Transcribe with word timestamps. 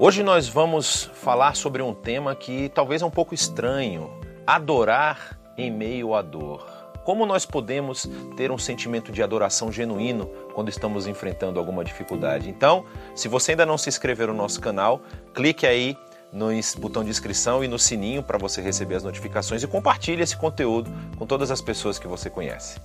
Hoje 0.00 0.22
nós 0.22 0.46
vamos 0.46 1.10
falar 1.12 1.56
sobre 1.56 1.82
um 1.82 1.92
tema 1.92 2.32
que 2.36 2.68
talvez 2.68 3.02
é 3.02 3.04
um 3.04 3.10
pouco 3.10 3.34
estranho: 3.34 4.08
adorar 4.46 5.36
em 5.56 5.72
meio 5.72 6.14
à 6.14 6.22
dor. 6.22 6.64
Como 7.04 7.26
nós 7.26 7.44
podemos 7.44 8.08
ter 8.36 8.52
um 8.52 8.58
sentimento 8.58 9.10
de 9.10 9.24
adoração 9.24 9.72
genuíno 9.72 10.26
quando 10.54 10.68
estamos 10.68 11.08
enfrentando 11.08 11.58
alguma 11.58 11.82
dificuldade? 11.82 12.48
Então, 12.48 12.84
se 13.12 13.26
você 13.26 13.52
ainda 13.52 13.66
não 13.66 13.76
se 13.76 13.88
inscreveu 13.88 14.28
no 14.28 14.34
nosso 14.34 14.60
canal, 14.60 15.02
clique 15.34 15.66
aí 15.66 15.96
no 16.32 16.48
botão 16.78 17.02
de 17.02 17.10
inscrição 17.10 17.64
e 17.64 17.66
no 17.66 17.78
sininho 17.78 18.22
para 18.22 18.38
você 18.38 18.62
receber 18.62 18.94
as 18.94 19.02
notificações 19.02 19.64
e 19.64 19.66
compartilhe 19.66 20.22
esse 20.22 20.36
conteúdo 20.36 20.92
com 21.18 21.26
todas 21.26 21.50
as 21.50 21.60
pessoas 21.60 21.98
que 21.98 22.06
você 22.06 22.30
conhece. 22.30 22.78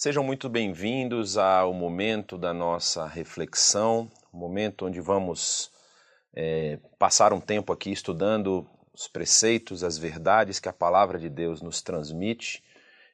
Sejam 0.00 0.22
muito 0.22 0.48
bem-vindos 0.48 1.36
ao 1.36 1.74
momento 1.74 2.38
da 2.38 2.54
nossa 2.54 3.04
reflexão, 3.04 4.08
momento 4.32 4.86
onde 4.86 5.00
vamos 5.00 5.72
é, 6.32 6.78
passar 7.00 7.32
um 7.32 7.40
tempo 7.40 7.72
aqui 7.72 7.90
estudando 7.90 8.64
os 8.94 9.08
preceitos, 9.08 9.82
as 9.82 9.98
verdades 9.98 10.60
que 10.60 10.68
a 10.68 10.72
palavra 10.72 11.18
de 11.18 11.28
Deus 11.28 11.60
nos 11.60 11.82
transmite 11.82 12.62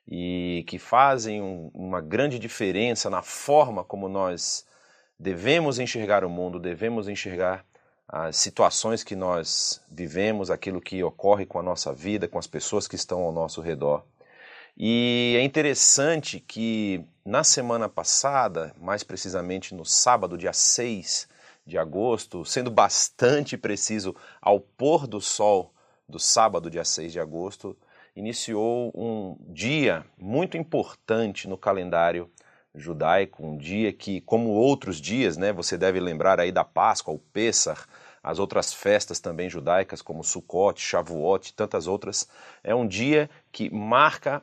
e 0.06 0.62
que 0.68 0.78
fazem 0.78 1.40
um, 1.40 1.70
uma 1.72 2.02
grande 2.02 2.38
diferença 2.38 3.08
na 3.08 3.22
forma 3.22 3.82
como 3.82 4.06
nós 4.06 4.66
devemos 5.18 5.78
enxergar 5.78 6.22
o 6.22 6.28
mundo, 6.28 6.60
devemos 6.60 7.08
enxergar 7.08 7.64
as 8.06 8.36
situações 8.36 9.02
que 9.02 9.16
nós 9.16 9.80
vivemos, 9.90 10.50
aquilo 10.50 10.82
que 10.82 11.02
ocorre 11.02 11.46
com 11.46 11.58
a 11.58 11.62
nossa 11.62 11.94
vida, 11.94 12.28
com 12.28 12.38
as 12.38 12.46
pessoas 12.46 12.86
que 12.86 12.94
estão 12.94 13.22
ao 13.22 13.32
nosso 13.32 13.62
redor. 13.62 14.04
E 14.76 15.36
é 15.38 15.42
interessante 15.42 16.40
que 16.40 17.04
na 17.24 17.44
semana 17.44 17.88
passada, 17.88 18.74
mais 18.76 19.04
precisamente 19.04 19.72
no 19.72 19.84
sábado, 19.84 20.36
dia 20.36 20.52
6 20.52 21.28
de 21.64 21.78
agosto, 21.78 22.44
sendo 22.44 22.72
bastante 22.72 23.56
preciso, 23.56 24.16
ao 24.42 24.58
pôr 24.58 25.06
do 25.06 25.20
sol 25.20 25.72
do 26.08 26.18
sábado, 26.18 26.68
dia 26.68 26.84
6 26.84 27.12
de 27.12 27.20
agosto, 27.20 27.76
iniciou 28.16 28.92
um 28.96 29.36
dia 29.52 30.04
muito 30.18 30.56
importante 30.56 31.48
no 31.48 31.56
calendário 31.56 32.28
judaico, 32.74 33.46
um 33.46 33.56
dia 33.56 33.92
que, 33.92 34.20
como 34.22 34.50
outros 34.50 35.00
dias, 35.00 35.36
né, 35.36 35.52
você 35.52 35.78
deve 35.78 36.00
lembrar 36.00 36.40
aí 36.40 36.50
da 36.50 36.64
Páscoa, 36.64 37.14
o 37.14 37.18
Pêssar, 37.18 37.86
as 38.20 38.40
outras 38.40 38.74
festas 38.74 39.20
também 39.20 39.48
judaicas, 39.48 40.02
como 40.02 40.24
Sukkot, 40.24 40.80
Shavuot, 40.80 41.54
tantas 41.54 41.86
outras, 41.86 42.28
é 42.64 42.74
um 42.74 42.88
dia 42.88 43.30
que 43.52 43.70
marca 43.70 44.42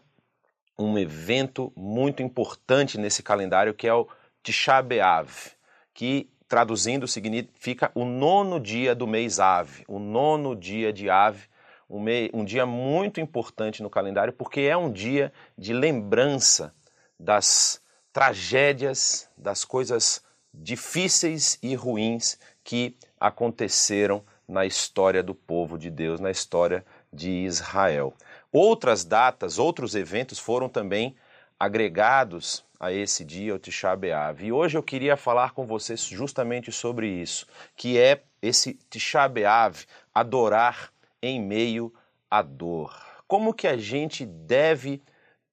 um 0.81 0.97
evento 0.97 1.71
muito 1.75 2.21
importante 2.21 2.97
nesse 2.97 3.21
calendário 3.23 3.73
que 3.73 3.87
é 3.87 3.93
o 3.93 4.07
Tisha 4.43 4.81
B'Av, 4.81 5.51
que 5.93 6.29
traduzindo 6.47 7.07
significa 7.07 7.91
o 7.95 8.03
nono 8.03 8.59
dia 8.59 8.93
do 8.93 9.07
mês 9.07 9.39
Ave, 9.39 9.85
o 9.88 9.99
nono 9.99 10.55
dia 10.55 10.91
de 10.91 11.09
Ave, 11.09 11.47
um, 11.89 11.99
me... 11.99 12.29
um 12.33 12.43
dia 12.43 12.65
muito 12.65 13.21
importante 13.21 13.81
no 13.81 13.89
calendário 13.89 14.33
porque 14.33 14.61
é 14.61 14.75
um 14.75 14.91
dia 14.91 15.31
de 15.57 15.73
lembrança 15.73 16.73
das 17.19 17.81
tragédias, 18.11 19.29
das 19.38 19.63
coisas 19.63 20.23
difíceis 20.53 21.57
e 21.61 21.75
ruins 21.75 22.38
que 22.63 22.97
aconteceram 23.19 24.23
na 24.47 24.66
história 24.66 25.23
do 25.23 25.33
povo 25.33 25.77
de 25.77 25.89
Deus, 25.89 26.19
na 26.19 26.29
história 26.29 26.85
de 27.13 27.29
Israel. 27.29 28.13
Outras 28.52 29.05
datas, 29.05 29.57
outros 29.57 29.95
eventos 29.95 30.38
foram 30.38 30.67
também 30.67 31.16
agregados 31.57 32.66
a 32.80 32.91
esse 32.91 33.23
dia, 33.23 33.55
o 33.55 33.59
Tisha 33.59 33.95
B'Av. 33.95 34.44
E 34.44 34.52
hoje 34.52 34.77
eu 34.77 34.83
queria 34.83 35.16
falar 35.16 35.52
com 35.52 35.66
vocês 35.66 36.03
justamente 36.03 36.72
sobre 36.72 37.07
isso, 37.07 37.45
que 37.75 37.97
é 37.97 38.23
esse 38.41 38.73
Tisha 38.89 39.28
B'Av, 39.28 39.85
adorar 40.13 40.91
em 41.22 41.39
meio 41.39 41.94
à 42.29 42.41
dor. 42.41 42.94
Como 43.28 43.53
que 43.53 43.67
a 43.67 43.78
gente 43.78 44.25
deve 44.25 45.01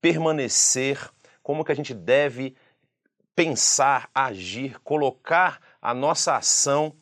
permanecer, 0.01 0.99
como 1.43 1.65
que 1.65 1.71
a 1.71 1.77
gente 1.77 1.95
deve 1.95 2.57
pensar, 3.37 4.11
agir, 4.13 4.81
colocar 4.81 5.61
a 5.81 5.95
nossa 5.95 6.35
ação 6.37 6.93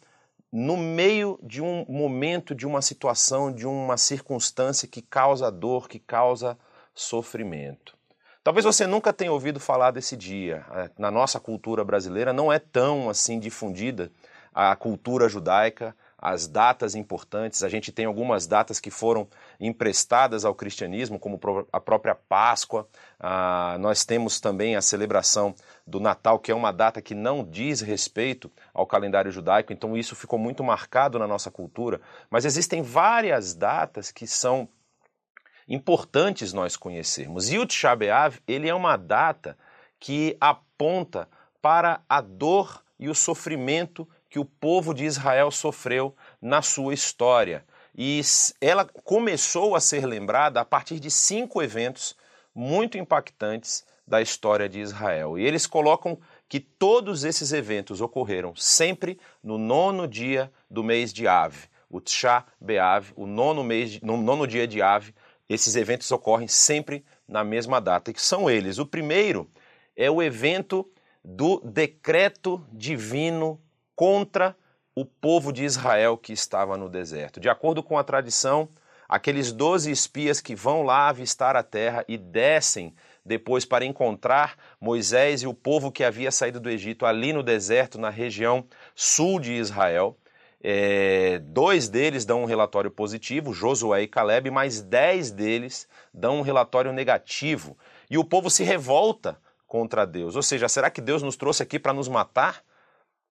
no 0.52 0.76
meio 0.76 1.38
de 1.42 1.60
um 1.60 1.84
momento, 1.88 2.54
de 2.54 2.66
uma 2.66 2.80
situação, 2.80 3.52
de 3.52 3.66
uma 3.66 3.96
circunstância 3.96 4.88
que 4.88 5.02
causa 5.02 5.50
dor, 5.50 5.88
que 5.88 5.98
causa 5.98 6.56
sofrimento. 6.94 7.96
Talvez 8.42 8.64
você 8.64 8.86
nunca 8.86 9.12
tenha 9.12 9.32
ouvido 9.32 9.58
falar 9.58 9.90
desse 9.90 10.16
dia. 10.16 10.64
Na 10.96 11.10
nossa 11.10 11.40
cultura 11.40 11.84
brasileira 11.84 12.32
não 12.32 12.52
é 12.52 12.58
tão 12.58 13.10
assim 13.10 13.40
difundida 13.40 14.10
a 14.54 14.74
cultura 14.76 15.28
judaica, 15.28 15.94
as 16.26 16.48
datas 16.48 16.96
importantes. 16.96 17.62
A 17.62 17.68
gente 17.68 17.92
tem 17.92 18.04
algumas 18.04 18.48
datas 18.48 18.80
que 18.80 18.90
foram 18.90 19.28
emprestadas 19.60 20.44
ao 20.44 20.56
cristianismo, 20.56 21.20
como 21.20 21.38
a 21.72 21.80
própria 21.80 22.16
Páscoa. 22.16 22.88
Ah, 23.20 23.76
nós 23.78 24.04
temos 24.04 24.40
também 24.40 24.74
a 24.74 24.82
celebração 24.82 25.54
do 25.86 26.00
Natal, 26.00 26.40
que 26.40 26.50
é 26.50 26.54
uma 26.54 26.72
data 26.72 27.00
que 27.00 27.14
não 27.14 27.44
diz 27.44 27.80
respeito 27.80 28.50
ao 28.74 28.84
calendário 28.84 29.30
judaico, 29.30 29.72
então 29.72 29.96
isso 29.96 30.16
ficou 30.16 30.36
muito 30.36 30.64
marcado 30.64 31.16
na 31.16 31.28
nossa 31.28 31.48
cultura. 31.48 32.00
Mas 32.28 32.44
existem 32.44 32.82
várias 32.82 33.54
datas 33.54 34.10
que 34.10 34.26
são 34.26 34.68
importantes 35.68 36.52
nós 36.52 36.76
conhecermos. 36.76 37.52
E 37.52 37.58
o 37.58 37.64
Tisha 37.64 37.94
B'Av, 37.94 38.40
ele 38.48 38.68
é 38.68 38.74
uma 38.74 38.96
data 38.96 39.56
que 40.00 40.36
aponta 40.40 41.28
para 41.62 42.00
a 42.08 42.20
dor 42.20 42.82
e 42.98 43.08
o 43.08 43.14
sofrimento 43.14 44.08
que 44.28 44.38
o 44.38 44.44
povo 44.44 44.92
de 44.92 45.04
Israel 45.04 45.50
sofreu 45.50 46.14
na 46.40 46.62
sua 46.62 46.94
história. 46.94 47.64
E 47.96 48.20
ela 48.60 48.84
começou 48.84 49.74
a 49.74 49.80
ser 49.80 50.04
lembrada 50.04 50.60
a 50.60 50.64
partir 50.64 51.00
de 51.00 51.10
cinco 51.10 51.62
eventos 51.62 52.14
muito 52.54 52.98
impactantes 52.98 53.84
da 54.06 54.20
história 54.22 54.68
de 54.68 54.80
Israel. 54.80 55.38
E 55.38 55.44
eles 55.44 55.66
colocam 55.66 56.18
que 56.48 56.60
todos 56.60 57.24
esses 57.24 57.52
eventos 57.52 58.00
ocorreram 58.00 58.54
sempre 58.54 59.18
no 59.42 59.58
nono 59.58 60.06
dia 60.06 60.52
do 60.70 60.84
mês 60.84 61.12
de 61.12 61.26
Ave, 61.26 61.68
o 61.90 62.00
Tchá 62.00 62.44
Beav, 62.60 63.12
o 63.16 63.26
nono, 63.26 63.64
mês, 63.64 64.00
no 64.00 64.16
nono 64.16 64.46
dia 64.46 64.66
de 64.66 64.80
Ave. 64.80 65.14
Esses 65.48 65.76
eventos 65.76 66.10
ocorrem 66.10 66.48
sempre 66.48 67.04
na 67.26 67.42
mesma 67.42 67.80
data, 67.80 68.12
que 68.12 68.20
são 68.20 68.48
eles. 68.48 68.78
O 68.78 68.86
primeiro 68.86 69.50
é 69.96 70.10
o 70.10 70.22
evento 70.22 70.88
do 71.24 71.60
decreto 71.60 72.64
divino 72.72 73.60
contra 73.96 74.54
o 74.94 75.04
povo 75.04 75.52
de 75.52 75.64
Israel 75.64 76.16
que 76.16 76.32
estava 76.32 76.76
no 76.76 76.88
deserto. 76.88 77.40
De 77.40 77.48
acordo 77.48 77.82
com 77.82 77.98
a 77.98 78.04
tradição, 78.04 78.68
aqueles 79.08 79.52
doze 79.52 79.90
espias 79.90 80.40
que 80.40 80.54
vão 80.54 80.82
lá 80.82 81.08
avistar 81.08 81.56
a 81.56 81.62
terra 81.62 82.04
e 82.06 82.16
descem 82.16 82.94
depois 83.24 83.64
para 83.64 83.84
encontrar 83.84 84.56
Moisés 84.80 85.42
e 85.42 85.46
o 85.46 85.54
povo 85.54 85.90
que 85.90 86.04
havia 86.04 86.30
saído 86.30 86.60
do 86.60 86.70
Egito 86.70 87.04
ali 87.04 87.32
no 87.32 87.42
deserto, 87.42 87.98
na 87.98 88.10
região 88.10 88.64
sul 88.94 89.40
de 89.40 89.52
Israel. 89.52 90.16
É, 90.62 91.38
dois 91.40 91.88
deles 91.88 92.24
dão 92.24 92.42
um 92.42 92.46
relatório 92.46 92.90
positivo, 92.90 93.52
Josué 93.52 94.02
e 94.02 94.08
Caleb, 94.08 94.50
mas 94.50 94.80
dez 94.80 95.30
deles 95.30 95.88
dão 96.12 96.38
um 96.38 96.42
relatório 96.42 96.92
negativo. 96.92 97.76
E 98.10 98.16
o 98.16 98.24
povo 98.24 98.50
se 98.50 98.64
revolta 98.64 99.38
contra 99.66 100.06
Deus. 100.06 100.36
Ou 100.36 100.42
seja, 100.42 100.68
será 100.68 100.90
que 100.90 101.00
Deus 101.00 101.22
nos 101.22 101.36
trouxe 101.36 101.62
aqui 101.62 101.78
para 101.78 101.92
nos 101.92 102.08
matar? 102.08 102.62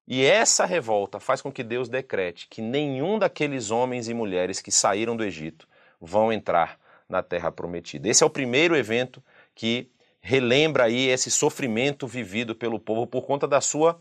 E 0.07 0.23
essa 0.23 0.65
revolta 0.65 1.19
faz 1.19 1.41
com 1.41 1.51
que 1.51 1.63
Deus 1.63 1.89
decrete 1.89 2.47
que 2.47 2.61
nenhum 2.61 3.17
daqueles 3.17 3.71
homens 3.71 4.07
e 4.07 4.13
mulheres 4.13 4.61
que 4.61 4.71
saíram 4.71 5.15
do 5.15 5.23
Egito 5.23 5.67
vão 5.99 6.31
entrar 6.31 6.79
na 7.09 7.23
terra 7.23 7.51
prometida. 7.51 8.07
Esse 8.07 8.23
é 8.23 8.25
o 8.25 8.29
primeiro 8.29 8.75
evento 8.75 9.23
que 9.55 9.89
relembra 10.21 10.83
aí 10.85 11.07
esse 11.07 11.31
sofrimento 11.31 12.07
vivido 12.07 12.55
pelo 12.55 12.79
povo 12.79 13.07
por 13.07 13.23
conta 13.23 13.47
da 13.47 13.59
sua 13.61 13.99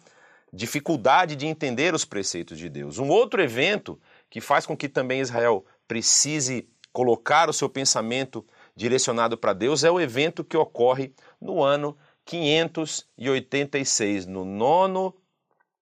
dificuldade 0.52 1.37
de 1.37 1.46
entender 1.46 1.94
os 1.94 2.05
preceitos 2.05 2.58
de 2.58 2.69
Deus. 2.69 2.99
Um 2.99 3.08
outro 3.08 3.40
evento 3.43 3.99
que 4.31 4.40
faz 4.40 4.67
com 4.67 4.76
que 4.76 4.88
também 4.88 5.20
Israel 5.20 5.64
precise 5.88 6.69
colocar 6.93 7.50
o 7.50 7.52
seu 7.52 7.69
pensamento 7.69 8.46
direcionado 8.76 9.37
para 9.37 9.52
Deus 9.52 9.84
é 9.84 9.90
o 9.90 10.00
evento 10.00 10.44
que 10.44 10.56
ocorre 10.56 11.12
no 11.40 11.62
ano 11.62 11.96
586, 12.25 14.26
no 14.26 14.44
nono 14.44 15.14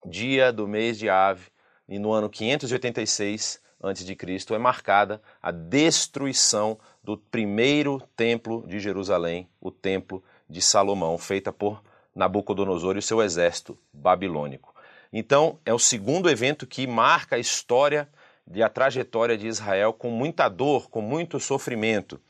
dia 0.04 0.52
do 0.52 0.66
mês 0.66 0.98
de 0.98 1.08
Ave, 1.08 1.50
e 1.88 1.98
no 1.98 2.12
ano 2.12 2.28
586 2.28 3.60
a.C. 3.82 4.54
é 4.54 4.58
marcada 4.58 5.20
a 5.42 5.50
destruição 5.50 6.78
do 7.02 7.16
primeiro 7.16 8.00
templo 8.16 8.64
de 8.66 8.78
Jerusalém, 8.78 9.48
o 9.60 9.70
templo 9.70 10.22
de 10.48 10.62
Salomão, 10.62 11.18
feita 11.18 11.52
por 11.52 11.82
Nabucodonosor 12.14 12.94
e 12.94 13.00
o 13.00 13.02
seu 13.02 13.20
exército 13.20 13.76
babilônico. 13.92 14.72
Então, 15.12 15.58
é 15.64 15.74
o 15.74 15.78
segundo 15.78 16.30
evento 16.30 16.66
que 16.66 16.86
marca 16.86 17.36
a 17.36 17.38
história 17.38 18.08
e 18.52 18.62
a 18.62 18.68
trajetória 18.68 19.36
de 19.36 19.46
Israel 19.46 19.92
com 19.92 20.10
muita 20.10 20.48
dor, 20.48 20.88
com 20.88 21.00
muito 21.00 21.40
sofrimento. 21.40 22.20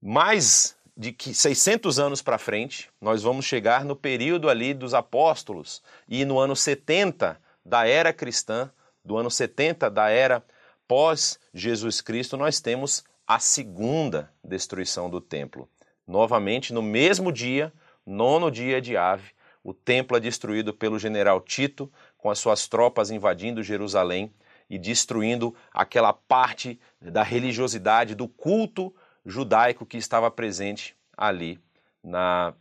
Mais 0.00 0.76
de 0.96 1.12
que 1.12 1.34
600 1.34 1.98
anos 1.98 2.22
para 2.22 2.38
frente, 2.38 2.90
nós 3.00 3.22
vamos 3.22 3.44
chegar 3.44 3.84
no 3.84 3.96
período 3.96 4.48
ali 4.48 4.74
dos 4.74 4.94
apóstolos 4.94 5.82
e 6.08 6.24
no 6.24 6.38
ano 6.38 6.54
70 6.54 7.40
da 7.64 7.86
era 7.86 8.12
cristã, 8.12 8.70
do 9.04 9.16
ano 9.16 9.30
70 9.30 9.90
da 9.90 10.10
era 10.10 10.44
pós 10.86 11.38
Jesus 11.54 12.00
Cristo, 12.00 12.36
nós 12.36 12.60
temos 12.60 13.04
a 13.26 13.38
segunda 13.38 14.32
destruição 14.42 15.08
do 15.08 15.20
templo. 15.20 15.68
Novamente, 16.06 16.72
no 16.72 16.82
mesmo 16.82 17.30
dia, 17.30 17.72
nono 18.04 18.50
dia 18.50 18.80
de 18.80 18.96
Ave, 18.96 19.30
o 19.62 19.72
templo 19.72 20.16
é 20.16 20.20
destruído 20.20 20.74
pelo 20.74 20.98
general 20.98 21.40
Tito, 21.40 21.90
com 22.18 22.30
as 22.30 22.38
suas 22.38 22.66
tropas 22.66 23.10
invadindo 23.10 23.62
Jerusalém 23.62 24.32
e 24.68 24.78
destruindo 24.78 25.54
aquela 25.72 26.12
parte 26.12 26.80
da 27.00 27.22
religiosidade, 27.22 28.14
do 28.14 28.26
culto 28.26 28.94
judaico 29.24 29.86
que 29.86 29.96
estava 29.96 30.30
presente 30.30 30.96
ali 31.16 31.58
na 32.02 32.54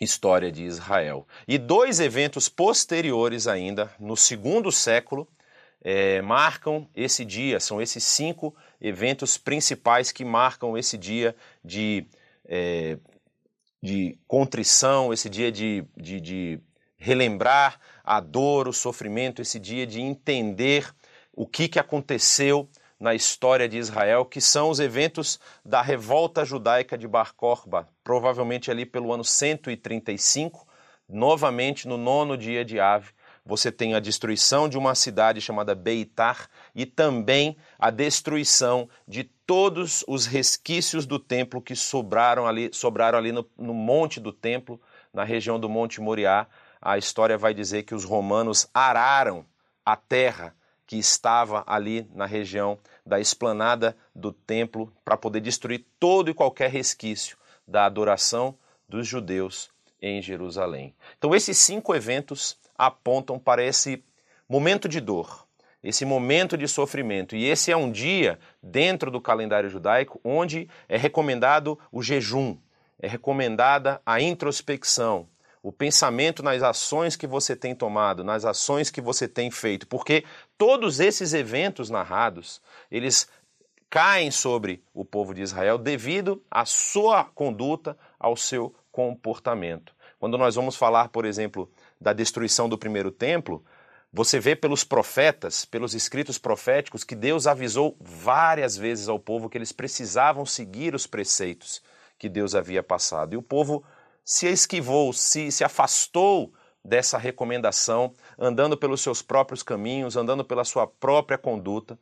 história 0.00 0.50
de 0.50 0.64
Israel. 0.64 1.26
E 1.46 1.58
dois 1.58 2.00
eventos 2.00 2.48
posteriores 2.48 3.46
ainda, 3.46 3.92
no 3.98 4.16
segundo 4.16 4.72
século, 4.72 5.28
é, 5.82 6.20
marcam 6.22 6.88
esse 6.94 7.24
dia, 7.24 7.60
são 7.60 7.80
esses 7.80 8.04
cinco 8.04 8.54
eventos 8.80 9.36
principais 9.38 10.12
que 10.12 10.24
marcam 10.24 10.76
esse 10.76 10.96
dia 10.96 11.34
de, 11.64 12.06
é, 12.46 12.98
de 13.82 14.18
contrição, 14.26 15.12
esse 15.12 15.28
dia 15.28 15.50
de, 15.50 15.84
de, 15.96 16.20
de 16.20 16.60
relembrar 16.96 17.80
a 18.04 18.20
dor, 18.20 18.68
o 18.68 18.72
sofrimento, 18.72 19.40
esse 19.40 19.58
dia 19.58 19.86
de 19.86 20.00
entender 20.00 20.90
o 21.32 21.46
que, 21.46 21.68
que 21.68 21.78
aconteceu 21.78 22.68
na 23.00 23.14
história 23.14 23.66
de 23.66 23.78
Israel, 23.78 24.26
que 24.26 24.42
são 24.42 24.68
os 24.68 24.78
eventos 24.78 25.40
da 25.64 25.80
revolta 25.80 26.44
judaica 26.44 26.98
de 26.98 27.08
Bar 27.08 27.34
Korba, 27.34 27.88
provavelmente 28.04 28.70
ali 28.70 28.84
pelo 28.84 29.10
ano 29.10 29.24
135, 29.24 30.68
novamente 31.08 31.88
no 31.88 31.96
nono 31.96 32.36
dia 32.36 32.62
de 32.62 32.78
Ave, 32.78 33.12
você 33.44 33.72
tem 33.72 33.94
a 33.94 34.00
destruição 34.00 34.68
de 34.68 34.76
uma 34.76 34.94
cidade 34.94 35.40
chamada 35.40 35.74
Beitar 35.74 36.46
e 36.74 36.84
também 36.84 37.56
a 37.78 37.90
destruição 37.90 38.88
de 39.08 39.24
todos 39.24 40.04
os 40.06 40.26
resquícios 40.26 41.06
do 41.06 41.18
templo 41.18 41.60
que 41.60 41.74
sobraram 41.74 42.46
ali, 42.46 42.70
sobraram 42.72 43.18
ali 43.18 43.32
no, 43.32 43.48
no 43.58 43.72
monte 43.72 44.20
do 44.20 44.30
templo, 44.30 44.78
na 45.12 45.24
região 45.24 45.58
do 45.58 45.68
Monte 45.68 46.00
Moriá. 46.00 46.46
A 46.80 46.98
história 46.98 47.36
vai 47.38 47.54
dizer 47.54 47.82
que 47.82 47.94
os 47.94 48.04
romanos 48.04 48.68
araram 48.74 49.44
a 49.84 49.96
terra 49.96 50.54
que 50.90 50.98
estava 50.98 51.62
ali 51.68 52.04
na 52.12 52.26
região 52.26 52.76
da 53.06 53.20
esplanada 53.20 53.96
do 54.12 54.32
templo 54.32 54.92
para 55.04 55.16
poder 55.16 55.40
destruir 55.40 55.86
todo 56.00 56.28
e 56.28 56.34
qualquer 56.34 56.68
resquício 56.68 57.36
da 57.64 57.84
adoração 57.84 58.58
dos 58.88 59.06
judeus 59.06 59.70
em 60.02 60.20
Jerusalém. 60.20 60.92
Então, 61.16 61.32
esses 61.32 61.56
cinco 61.58 61.94
eventos 61.94 62.58
apontam 62.76 63.38
para 63.38 63.62
esse 63.62 64.02
momento 64.48 64.88
de 64.88 65.00
dor, 65.00 65.46
esse 65.80 66.04
momento 66.04 66.58
de 66.58 66.66
sofrimento. 66.66 67.36
E 67.36 67.44
esse 67.44 67.70
é 67.70 67.76
um 67.76 67.92
dia, 67.92 68.36
dentro 68.60 69.12
do 69.12 69.20
calendário 69.20 69.70
judaico, 69.70 70.20
onde 70.24 70.68
é 70.88 70.96
recomendado 70.96 71.78
o 71.92 72.02
jejum, 72.02 72.58
é 72.98 73.06
recomendada 73.06 74.02
a 74.04 74.20
introspecção, 74.20 75.28
o 75.62 75.70
pensamento 75.70 76.42
nas 76.42 76.62
ações 76.62 77.16
que 77.16 77.26
você 77.26 77.54
tem 77.54 77.74
tomado, 77.74 78.24
nas 78.24 78.44
ações 78.44 78.90
que 78.90 79.00
você 79.00 79.28
tem 79.28 79.50
feito, 79.50 79.86
porque 79.86 80.24
todos 80.60 81.00
esses 81.00 81.32
eventos 81.32 81.88
narrados, 81.88 82.60
eles 82.90 83.26
caem 83.88 84.30
sobre 84.30 84.84
o 84.92 85.06
povo 85.06 85.32
de 85.32 85.40
Israel 85.40 85.78
devido 85.78 86.44
à 86.50 86.66
sua 86.66 87.24
conduta, 87.24 87.96
ao 88.18 88.36
seu 88.36 88.74
comportamento. 88.92 89.94
Quando 90.18 90.36
nós 90.36 90.56
vamos 90.56 90.76
falar, 90.76 91.08
por 91.08 91.24
exemplo, 91.24 91.72
da 91.98 92.12
destruição 92.12 92.68
do 92.68 92.76
primeiro 92.76 93.10
templo, 93.10 93.64
você 94.12 94.38
vê 94.38 94.54
pelos 94.54 94.84
profetas, 94.84 95.64
pelos 95.64 95.94
escritos 95.94 96.36
proféticos, 96.36 97.04
que 97.04 97.14
Deus 97.14 97.46
avisou 97.46 97.96
várias 97.98 98.76
vezes 98.76 99.08
ao 99.08 99.18
povo 99.18 99.48
que 99.48 99.56
eles 99.56 99.72
precisavam 99.72 100.44
seguir 100.44 100.94
os 100.94 101.06
preceitos 101.06 101.82
que 102.18 102.28
Deus 102.28 102.54
havia 102.54 102.82
passado. 102.82 103.32
E 103.32 103.36
o 103.38 103.42
povo 103.42 103.82
se 104.22 104.46
esquivou, 104.46 105.10
se, 105.14 105.50
se 105.50 105.64
afastou 105.64 106.52
dessa 106.84 107.18
recomendação, 107.18 108.14
andando 108.38 108.76
pelos 108.76 109.00
seus 109.00 109.22
próprios 109.22 109.62
caminhos, 109.62 110.16
andando 110.16 110.44
pela 110.44 110.64
sua 110.64 110.86
própria 110.86 111.38
conduta 111.38 111.98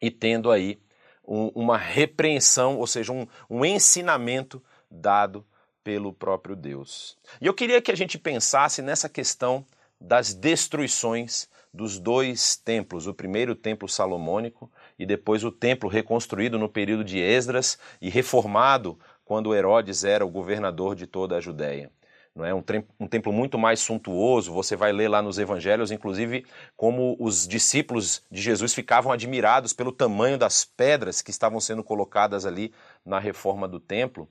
e 0.00 0.10
tendo 0.10 0.50
aí 0.50 0.80
um, 1.26 1.50
uma 1.54 1.76
repreensão, 1.76 2.78
ou 2.78 2.86
seja, 2.86 3.12
um, 3.12 3.26
um 3.50 3.64
ensinamento 3.64 4.62
dado 4.90 5.44
pelo 5.84 6.12
próprio 6.12 6.56
Deus. 6.56 7.16
E 7.40 7.46
eu 7.46 7.54
queria 7.54 7.82
que 7.82 7.92
a 7.92 7.96
gente 7.96 8.18
pensasse 8.18 8.80
nessa 8.82 9.08
questão 9.08 9.64
das 10.00 10.32
destruições 10.32 11.48
dos 11.72 11.98
dois 11.98 12.56
templos, 12.56 13.06
o 13.06 13.14
primeiro 13.14 13.54
templo 13.54 13.88
salomônico 13.88 14.70
e 14.98 15.04
depois 15.04 15.44
o 15.44 15.52
templo 15.52 15.88
reconstruído 15.88 16.58
no 16.58 16.68
período 16.68 17.04
de 17.04 17.18
Esdras 17.18 17.78
e 18.00 18.08
reformado 18.08 18.98
quando 19.24 19.54
Herodes 19.54 20.04
era 20.04 20.24
o 20.24 20.30
governador 20.30 20.94
de 20.94 21.06
toda 21.06 21.36
a 21.36 21.40
Judéia. 21.40 21.90
Não 22.38 22.44
é 22.44 22.54
um, 22.54 22.62
um 23.00 23.08
templo 23.08 23.32
muito 23.32 23.58
mais 23.58 23.80
suntuoso. 23.80 24.52
Você 24.52 24.76
vai 24.76 24.92
ler 24.92 25.08
lá 25.08 25.20
nos 25.20 25.38
evangelhos, 25.38 25.90
inclusive, 25.90 26.46
como 26.76 27.16
os 27.18 27.48
discípulos 27.48 28.22
de 28.30 28.40
Jesus 28.40 28.72
ficavam 28.72 29.10
admirados 29.10 29.72
pelo 29.72 29.90
tamanho 29.90 30.38
das 30.38 30.64
pedras 30.64 31.20
que 31.20 31.32
estavam 31.32 31.58
sendo 31.58 31.82
colocadas 31.82 32.46
ali 32.46 32.72
na 33.04 33.18
reforma 33.18 33.66
do 33.66 33.80
templo. 33.80 34.28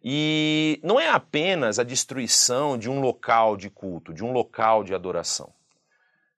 E 0.00 0.78
não 0.84 1.00
é 1.00 1.10
apenas 1.10 1.80
a 1.80 1.82
destruição 1.82 2.78
de 2.78 2.88
um 2.88 3.00
local 3.00 3.56
de 3.56 3.68
culto, 3.68 4.14
de 4.14 4.22
um 4.22 4.30
local 4.30 4.84
de 4.84 4.94
adoração. 4.94 5.52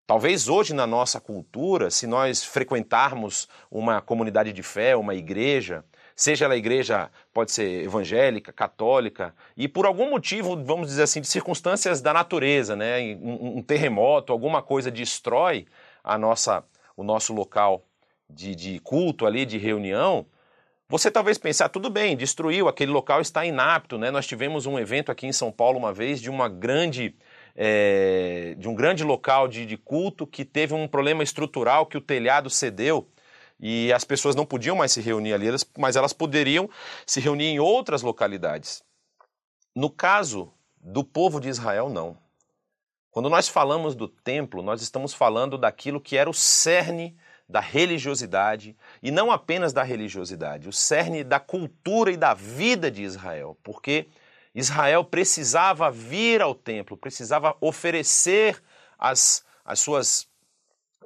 Talvez 0.06 0.48
hoje 0.48 0.72
na 0.72 0.86
nossa 0.86 1.20
cultura, 1.20 1.90
se 1.90 2.06
nós 2.06 2.42
frequentarmos 2.42 3.48
uma 3.70 4.00
comunidade 4.00 4.50
de 4.50 4.62
fé, 4.62 4.96
uma 4.96 5.14
igreja, 5.14 5.84
seja 6.16 6.44
ela 6.44 6.56
igreja, 6.56 7.10
pode 7.32 7.52
ser 7.52 7.84
evangélica, 7.84 8.52
católica, 8.52 9.34
e 9.56 9.66
por 9.68 9.86
algum 9.86 10.10
motivo, 10.10 10.62
vamos 10.64 10.88
dizer 10.88 11.04
assim, 11.04 11.20
de 11.20 11.28
circunstâncias 11.28 12.00
da 12.00 12.12
natureza, 12.12 12.76
né, 12.76 13.00
um, 13.20 13.58
um 13.58 13.62
terremoto, 13.62 14.32
alguma 14.32 14.62
coisa 14.62 14.90
destrói 14.90 15.66
a 16.02 16.16
nossa, 16.18 16.64
o 16.96 17.02
nosso 17.02 17.32
local 17.32 17.84
de, 18.28 18.54
de 18.54 18.78
culto 18.80 19.26
ali, 19.26 19.44
de 19.44 19.58
reunião, 19.58 20.26
você 20.92 21.10
talvez 21.10 21.38
pense, 21.38 21.62
ah, 21.62 21.70
tudo 21.70 21.88
bem, 21.88 22.14
destruiu, 22.14 22.68
aquele 22.68 22.92
local 22.92 23.22
está 23.22 23.46
inapto, 23.46 23.96
né? 23.96 24.10
Nós 24.10 24.26
tivemos 24.26 24.66
um 24.66 24.78
evento 24.78 25.10
aqui 25.10 25.26
em 25.26 25.32
São 25.32 25.50
Paulo 25.50 25.78
uma 25.78 25.90
vez 25.90 26.20
de 26.20 26.28
uma 26.28 26.50
grande 26.50 27.16
é, 27.56 28.54
de 28.58 28.68
um 28.68 28.74
grande 28.74 29.02
local 29.02 29.48
de, 29.48 29.64
de, 29.64 29.78
culto 29.78 30.26
que 30.26 30.44
teve 30.44 30.74
um 30.74 30.86
problema 30.86 31.22
estrutural 31.22 31.86
que 31.86 31.96
o 31.96 32.00
telhado 32.00 32.50
cedeu 32.50 33.08
e 33.62 33.92
as 33.92 34.02
pessoas 34.02 34.34
não 34.34 34.44
podiam 34.44 34.74
mais 34.74 34.90
se 34.90 35.00
reunir 35.00 35.32
ali, 35.32 35.46
mas 35.78 35.94
elas 35.94 36.12
poderiam 36.12 36.68
se 37.06 37.20
reunir 37.20 37.46
em 37.46 37.60
outras 37.60 38.02
localidades. 38.02 38.82
No 39.72 39.88
caso 39.88 40.52
do 40.80 41.04
povo 41.04 41.40
de 41.40 41.48
Israel, 41.48 41.88
não. 41.88 42.18
Quando 43.12 43.30
nós 43.30 43.48
falamos 43.48 43.94
do 43.94 44.08
templo, 44.08 44.62
nós 44.62 44.82
estamos 44.82 45.14
falando 45.14 45.56
daquilo 45.56 46.00
que 46.00 46.16
era 46.16 46.28
o 46.28 46.34
cerne 46.34 47.16
da 47.48 47.60
religiosidade, 47.60 48.76
e 49.02 49.10
não 49.10 49.30
apenas 49.30 49.72
da 49.72 49.82
religiosidade, 49.82 50.68
o 50.68 50.72
cerne 50.72 51.22
da 51.22 51.38
cultura 51.38 52.10
e 52.10 52.16
da 52.16 52.34
vida 52.34 52.90
de 52.90 53.02
Israel, 53.02 53.56
porque 53.62 54.08
Israel 54.54 55.04
precisava 55.04 55.90
vir 55.90 56.40
ao 56.40 56.54
templo, 56.54 56.96
precisava 56.96 57.54
oferecer 57.60 58.60
as, 58.98 59.44
as 59.64 59.78
suas 59.80 60.31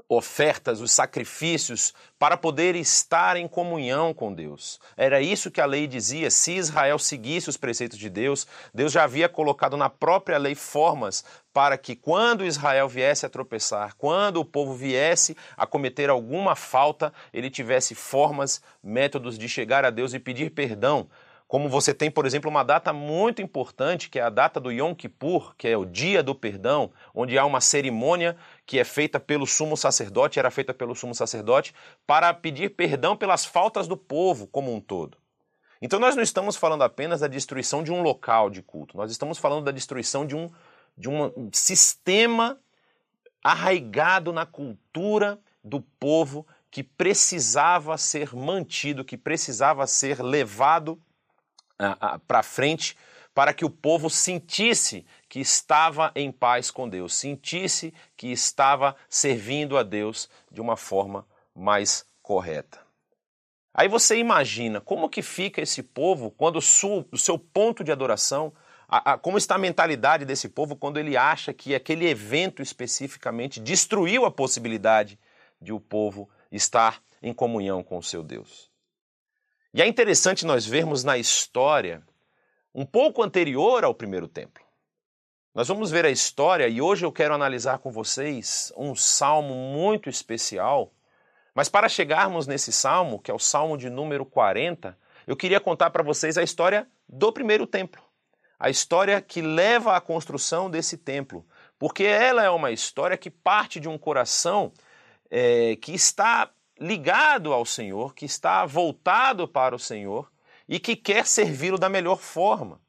ofertas, 0.09 0.81
os 0.81 0.93
sacrifícios, 0.93 1.93
para 2.19 2.37
poder 2.37 2.77
estar 2.77 3.37
em 3.37 3.49
comunhão 3.49 4.15
com 4.15 4.33
Deus. 4.33 4.81
Era 4.97 5.21
isso 5.21 5.51
que 5.51 5.61
a 5.61 5.67
lei 5.67 5.87
dizia. 5.87 6.31
Se 6.31 6.53
Israel 6.53 6.99
seguisse 6.99 7.51
os 7.51 7.57
preceitos 7.57 7.99
de 7.99 8.09
Deus, 8.09 8.47
Deus 8.73 8.93
já 8.93 9.05
havia 9.05 9.29
colocado 9.29 9.77
na 9.77 9.91
própria 9.91 10.39
lei 10.39 10.55
formas 10.55 11.25
para 11.53 11.77
que, 11.77 11.97
quando 11.97 12.45
Israel 12.45 12.89
viesse 12.89 13.27
a 13.27 13.31
tropeçar, 13.31 13.95
quando 13.97 14.39
o 14.39 14.45
povo 14.45 14.75
viesse 14.75 15.37
a 15.57 15.67
cometer 15.67 16.09
alguma 16.11 16.55
falta, 16.55 17.13
ele 17.33 17.51
tivesse 17.51 17.95
formas, 17.95 18.63
métodos 18.83 19.39
de 19.39 19.49
chegar 19.49 19.85
a 19.85 19.91
Deus 19.91 20.15
e 20.15 20.19
pedir 20.19 20.51
perdão 20.51 21.09
como 21.49 21.69
você 21.69 21.95
tem, 21.95 22.11
por 22.11 22.27
exemplo, 22.27 22.51
uma 22.51 22.65
data 22.65 22.93
muito 22.93 23.41
importante, 23.41 24.11
que 24.11 24.19
é 24.19 24.23
a 24.23 24.31
data 24.31 24.59
do 24.59 24.73
Yom 24.73 24.95
Kippur, 24.95 25.55
que 25.57 25.69
é 25.69 25.77
o 25.77 25.85
dia 25.85 26.23
do 26.23 26.35
perdão, 26.35 26.91
onde 27.15 27.39
há 27.39 27.45
uma 27.45 27.61
cerimônia 27.61 28.37
que 28.65 28.81
é 28.81 28.85
feita 28.85 29.21
pelo 29.21 29.47
sumo 29.47 29.77
sacerdote, 29.77 30.41
era 30.41 30.51
feita 30.51 30.75
pelo 30.75 30.95
sumo 30.95 31.15
sacerdote, 31.15 31.73
para 32.05 32.35
pedir 32.35 32.71
perdão 32.71 33.17
pelas 33.17 33.45
faltas 33.45 33.87
do 33.87 33.97
povo 33.97 34.49
como 34.49 34.75
um 34.75 34.81
todo. 34.81 35.17
Então 35.81 36.01
nós 36.01 36.17
não 36.17 36.23
estamos 36.23 36.57
falando 36.57 36.83
apenas 36.83 37.21
da 37.21 37.29
destruição 37.29 37.83
de 37.83 37.93
um 37.93 38.03
local 38.03 38.51
de 38.51 38.61
culto, 38.61 38.97
nós 38.97 39.11
estamos 39.13 39.39
falando 39.39 39.65
da 39.65 39.71
destruição 39.71 40.27
de 40.27 40.35
um, 40.35 40.51
de 40.99 41.09
um 41.09 41.49
sistema 41.53 42.59
arraigado 43.45 44.33
na 44.33 44.45
cultura 44.45 45.39
do 45.63 45.81
povo 45.81 46.45
que 46.73 46.83
precisava 46.83 47.97
ser 47.97 48.35
mantido, 48.35 49.05
que 49.05 49.17
precisava 49.17 49.87
ser 49.87 50.21
levado 50.21 51.01
para 52.27 52.43
frente 52.43 52.97
para 53.37 53.53
que 53.53 53.67
o 53.67 53.71
povo 53.71 54.09
sentisse 54.09 55.05
que 55.29 55.41
estava 55.41 56.11
em 56.15 56.33
paz 56.33 56.71
com 56.71 56.89
Deus, 56.89 57.15
sentisse 57.15 57.93
que 58.17 58.29
estava 58.29 58.97
servindo 59.11 59.77
a 59.77 59.83
Deus 59.83 60.27
de 60.51 60.59
uma 60.59 60.75
forma 60.75 61.27
mais 61.55 62.07
correta. 62.23 62.81
Aí 63.75 63.89
você 63.89 64.17
imagina 64.17 64.81
como 64.81 65.11
que 65.11 65.21
fica 65.21 65.61
esse 65.61 65.83
povo 65.83 66.31
quando 66.31 66.57
o 66.57 67.19
seu 67.19 67.39
ponto 67.39 67.85
de 67.85 67.93
adoração, 67.93 68.55
a, 68.89 69.13
a, 69.13 69.19
como 69.19 69.37
está 69.37 69.57
a 69.57 69.59
mentalidade 69.59 70.25
desse 70.25 70.49
povo 70.49 70.75
quando 70.75 70.99
ele 70.99 71.15
acha 71.15 71.53
que 71.53 71.75
aquele 71.75 72.09
evento 72.09 72.63
especificamente 72.63 73.61
destruiu 73.61 74.25
a 74.25 74.31
possibilidade 74.31 75.19
de 75.61 75.75
o 75.75 75.79
povo 75.79 76.27
estar 76.51 77.03
em 77.23 77.35
comunhão 77.35 77.83
com 77.83 77.99
o 77.99 78.03
seu 78.03 78.23
Deus. 78.23 78.71
E 79.77 79.83
é 79.83 79.87
interessante 79.87 80.47
nós 80.47 80.65
vermos 80.65 81.05
na 81.05 81.19
história 81.19 82.03
um 82.75 82.87
pouco 82.87 83.23
anterior 83.23 83.85
ao 83.85 83.95
primeiro 83.95 84.27
templo. 84.27 84.65
Nós 85.55 85.69
vamos 85.69 85.91
ver 85.91 86.07
a 86.07 86.11
história 86.11 86.67
e 86.67 86.81
hoje 86.81 87.05
eu 87.05 87.13
quero 87.13 87.35
analisar 87.35 87.77
com 87.81 87.93
vocês 87.93 88.73
um 88.75 88.95
salmo 88.95 89.55
muito 89.55 90.09
especial. 90.09 90.95
Mas 91.55 91.69
para 91.69 91.91
chegarmos 91.91 92.47
nesse 92.47 92.73
salmo, 92.73 93.21
que 93.21 93.31
é 93.31 93.35
o 93.35 93.39
salmo 93.39 93.77
de 93.77 93.91
número 93.91 94.25
40, 94.25 94.97
eu 95.27 95.37
queria 95.37 95.61
contar 95.61 95.91
para 95.91 96.03
vocês 96.03 96.39
a 96.39 96.43
história 96.43 96.89
do 97.07 97.31
primeiro 97.31 97.67
templo. 97.67 98.03
A 98.59 98.71
história 98.71 99.21
que 99.21 99.43
leva 99.43 99.95
à 99.95 100.01
construção 100.01 100.71
desse 100.71 100.97
templo. 100.97 101.47
Porque 101.79 102.05
ela 102.05 102.43
é 102.43 102.49
uma 102.49 102.71
história 102.71 103.19
que 103.19 103.29
parte 103.29 103.79
de 103.79 103.91
um 103.91 103.99
coração 103.99 104.73
é, 105.31 105.77
que 105.77 105.93
está 105.93 106.51
ligado 106.79 107.53
ao 107.53 107.65
Senhor, 107.65 108.15
que 108.15 108.25
está 108.25 108.65
voltado 108.67 109.49
para 109.49 109.75
o 109.75 109.79
Senhor 109.79 110.31
e 110.69 110.79
que 110.79 110.97
quer 110.97 111.27
servi-lo 111.27 111.79
da 111.79 111.89
melhor 111.89 112.19
forma. 112.19 112.81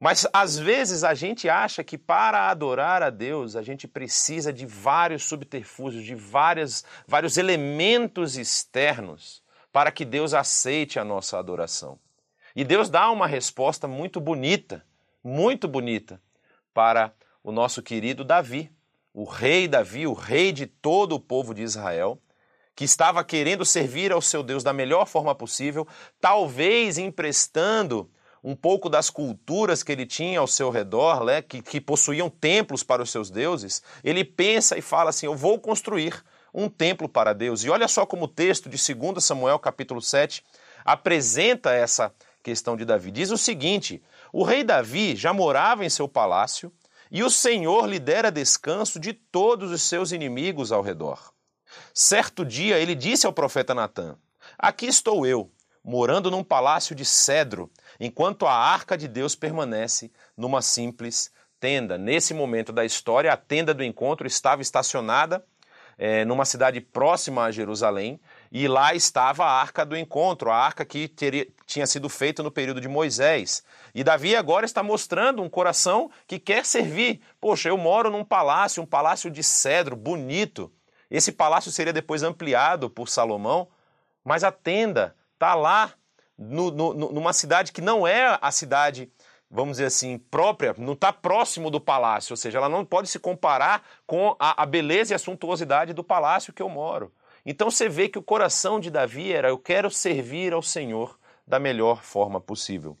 Mas 0.00 0.26
às 0.32 0.56
vezes 0.56 1.02
a 1.02 1.12
gente 1.12 1.48
acha 1.48 1.82
que 1.82 1.98
para 1.98 2.48
adorar 2.48 3.02
a 3.02 3.10
Deus 3.10 3.56
a 3.56 3.62
gente 3.62 3.88
precisa 3.88 4.52
de 4.52 4.64
vários 4.64 5.24
subterfúgios, 5.24 6.04
de 6.04 6.14
várias, 6.14 6.84
vários 7.06 7.36
elementos 7.36 8.36
externos 8.36 9.42
para 9.72 9.90
que 9.90 10.04
Deus 10.04 10.34
aceite 10.34 10.98
a 10.98 11.04
nossa 11.04 11.38
adoração. 11.38 11.98
E 12.54 12.64
Deus 12.64 12.88
dá 12.88 13.10
uma 13.10 13.26
resposta 13.26 13.88
muito 13.88 14.20
bonita, 14.20 14.84
muito 15.22 15.66
bonita, 15.66 16.20
para 16.72 17.12
o 17.42 17.50
nosso 17.50 17.82
querido 17.82 18.24
Davi, 18.24 18.70
o 19.12 19.24
rei 19.24 19.66
Davi, 19.66 20.06
o 20.06 20.12
rei 20.12 20.52
de 20.52 20.66
todo 20.66 21.14
o 21.16 21.20
povo 21.20 21.52
de 21.52 21.62
Israel, 21.62 22.20
que 22.78 22.84
estava 22.84 23.24
querendo 23.24 23.64
servir 23.64 24.12
ao 24.12 24.22
seu 24.22 24.40
Deus 24.40 24.62
da 24.62 24.72
melhor 24.72 25.04
forma 25.04 25.34
possível, 25.34 25.84
talvez 26.20 26.96
emprestando 26.96 28.08
um 28.40 28.54
pouco 28.54 28.88
das 28.88 29.10
culturas 29.10 29.82
que 29.82 29.90
ele 29.90 30.06
tinha 30.06 30.38
ao 30.38 30.46
seu 30.46 30.70
redor, 30.70 31.24
né, 31.24 31.42
que, 31.42 31.60
que 31.60 31.80
possuíam 31.80 32.30
templos 32.30 32.84
para 32.84 33.02
os 33.02 33.10
seus 33.10 33.30
deuses, 33.30 33.82
ele 34.04 34.24
pensa 34.24 34.78
e 34.78 34.80
fala 34.80 35.10
assim: 35.10 35.26
Eu 35.26 35.34
vou 35.34 35.58
construir 35.58 36.24
um 36.54 36.68
templo 36.68 37.08
para 37.08 37.32
Deus. 37.32 37.64
E 37.64 37.68
olha 37.68 37.88
só 37.88 38.06
como 38.06 38.26
o 38.26 38.28
texto 38.28 38.68
de 38.68 38.94
2 38.94 39.24
Samuel, 39.24 39.58
capítulo 39.58 40.00
7, 40.00 40.44
apresenta 40.84 41.72
essa 41.72 42.14
questão 42.44 42.76
de 42.76 42.84
Davi. 42.84 43.10
Diz 43.10 43.32
o 43.32 43.36
seguinte: 43.36 44.00
O 44.32 44.44
rei 44.44 44.62
Davi 44.62 45.16
já 45.16 45.32
morava 45.32 45.84
em 45.84 45.90
seu 45.90 46.06
palácio 46.06 46.72
e 47.10 47.24
o 47.24 47.30
Senhor 47.30 47.88
lhe 47.88 47.98
dera 47.98 48.30
descanso 48.30 49.00
de 49.00 49.12
todos 49.12 49.72
os 49.72 49.82
seus 49.82 50.12
inimigos 50.12 50.70
ao 50.70 50.80
redor. 50.80 51.36
Certo 51.92 52.44
dia 52.44 52.78
ele 52.78 52.94
disse 52.94 53.26
ao 53.26 53.32
profeta 53.32 53.74
Natã: 53.74 54.16
Aqui 54.58 54.86
estou 54.86 55.26
eu, 55.26 55.50
morando 55.84 56.30
num 56.30 56.44
palácio 56.44 56.94
de 56.94 57.04
cedro, 57.04 57.70
enquanto 57.98 58.46
a 58.46 58.52
arca 58.52 58.96
de 58.96 59.08
Deus 59.08 59.34
permanece 59.34 60.10
numa 60.36 60.62
simples 60.62 61.32
tenda. 61.60 61.98
Nesse 61.98 62.32
momento 62.34 62.72
da 62.72 62.84
história, 62.84 63.32
a 63.32 63.36
tenda 63.36 63.74
do 63.74 63.82
encontro 63.82 64.26
estava 64.26 64.62
estacionada 64.62 65.44
é, 65.98 66.24
numa 66.24 66.44
cidade 66.44 66.80
próxima 66.80 67.44
a 67.44 67.50
Jerusalém, 67.50 68.20
e 68.52 68.68
lá 68.68 68.94
estava 68.94 69.44
a 69.44 69.60
arca 69.60 69.84
do 69.84 69.96
encontro, 69.96 70.50
a 70.50 70.56
arca 70.56 70.84
que 70.84 71.08
teria, 71.08 71.46
tinha 71.66 71.86
sido 71.86 72.08
feita 72.08 72.42
no 72.42 72.52
período 72.52 72.80
de 72.80 72.86
Moisés. 72.86 73.64
E 73.92 74.04
Davi 74.04 74.36
agora 74.36 74.64
está 74.64 74.82
mostrando 74.82 75.42
um 75.42 75.48
coração 75.48 76.08
que 76.26 76.38
quer 76.38 76.64
servir. 76.64 77.20
Poxa, 77.40 77.68
eu 77.68 77.76
moro 77.76 78.10
num 78.10 78.24
palácio, 78.24 78.82
um 78.82 78.86
palácio 78.86 79.28
de 79.28 79.42
cedro, 79.42 79.96
bonito. 79.96 80.72
Esse 81.10 81.32
palácio 81.32 81.70
seria 81.70 81.92
depois 81.92 82.22
ampliado 82.22 82.90
por 82.90 83.08
Salomão, 83.08 83.68
mas 84.24 84.44
a 84.44 84.52
tenda 84.52 85.14
está 85.34 85.54
lá 85.54 85.94
no, 86.36 86.70
no, 86.70 86.94
numa 86.94 87.32
cidade 87.32 87.72
que 87.72 87.80
não 87.80 88.06
é 88.06 88.38
a 88.40 88.50
cidade, 88.50 89.10
vamos 89.50 89.78
dizer 89.78 89.86
assim, 89.86 90.18
própria, 90.18 90.74
não 90.78 90.92
está 90.92 91.12
próximo 91.12 91.70
do 91.70 91.80
palácio, 91.80 92.32
ou 92.32 92.36
seja, 92.36 92.58
ela 92.58 92.68
não 92.68 92.84
pode 92.84 93.08
se 93.08 93.18
comparar 93.18 93.82
com 94.06 94.36
a, 94.38 94.62
a 94.62 94.66
beleza 94.66 95.12
e 95.12 95.16
a 95.16 95.18
suntuosidade 95.18 95.92
do 95.92 96.04
palácio 96.04 96.52
que 96.52 96.62
eu 96.62 96.68
moro. 96.68 97.12
Então 97.44 97.70
você 97.70 97.88
vê 97.88 98.08
que 98.08 98.18
o 98.18 98.22
coração 98.22 98.78
de 98.78 98.90
Davi 98.90 99.32
era: 99.32 99.48
eu 99.48 99.58
quero 99.58 99.90
servir 99.90 100.52
ao 100.52 100.62
Senhor 100.62 101.18
da 101.46 101.58
melhor 101.58 102.02
forma 102.02 102.40
possível. 102.40 102.96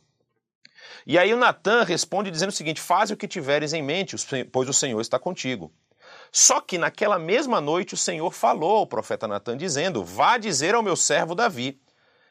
E 1.06 1.18
aí 1.18 1.34
o 1.34 1.36
Natan 1.36 1.82
responde 1.82 2.30
dizendo 2.30 2.48
o 2.48 2.52
seguinte: 2.52 2.80
Faz 2.80 3.10
o 3.10 3.16
que 3.16 3.28
tiveres 3.28 3.74
em 3.74 3.82
mente, 3.82 4.16
pois 4.50 4.68
o 4.68 4.72
Senhor 4.72 5.00
está 5.00 5.18
contigo. 5.18 5.70
Só 6.30 6.60
que 6.60 6.78
naquela 6.78 7.18
mesma 7.18 7.60
noite 7.60 7.94
o 7.94 7.96
Senhor 7.96 8.32
falou 8.32 8.78
ao 8.78 8.86
profeta 8.86 9.26
Natan, 9.26 9.56
dizendo: 9.56 10.04
Vá 10.04 10.38
dizer 10.38 10.74
ao 10.74 10.82
meu 10.82 10.96
servo 10.96 11.34
Davi, 11.34 11.80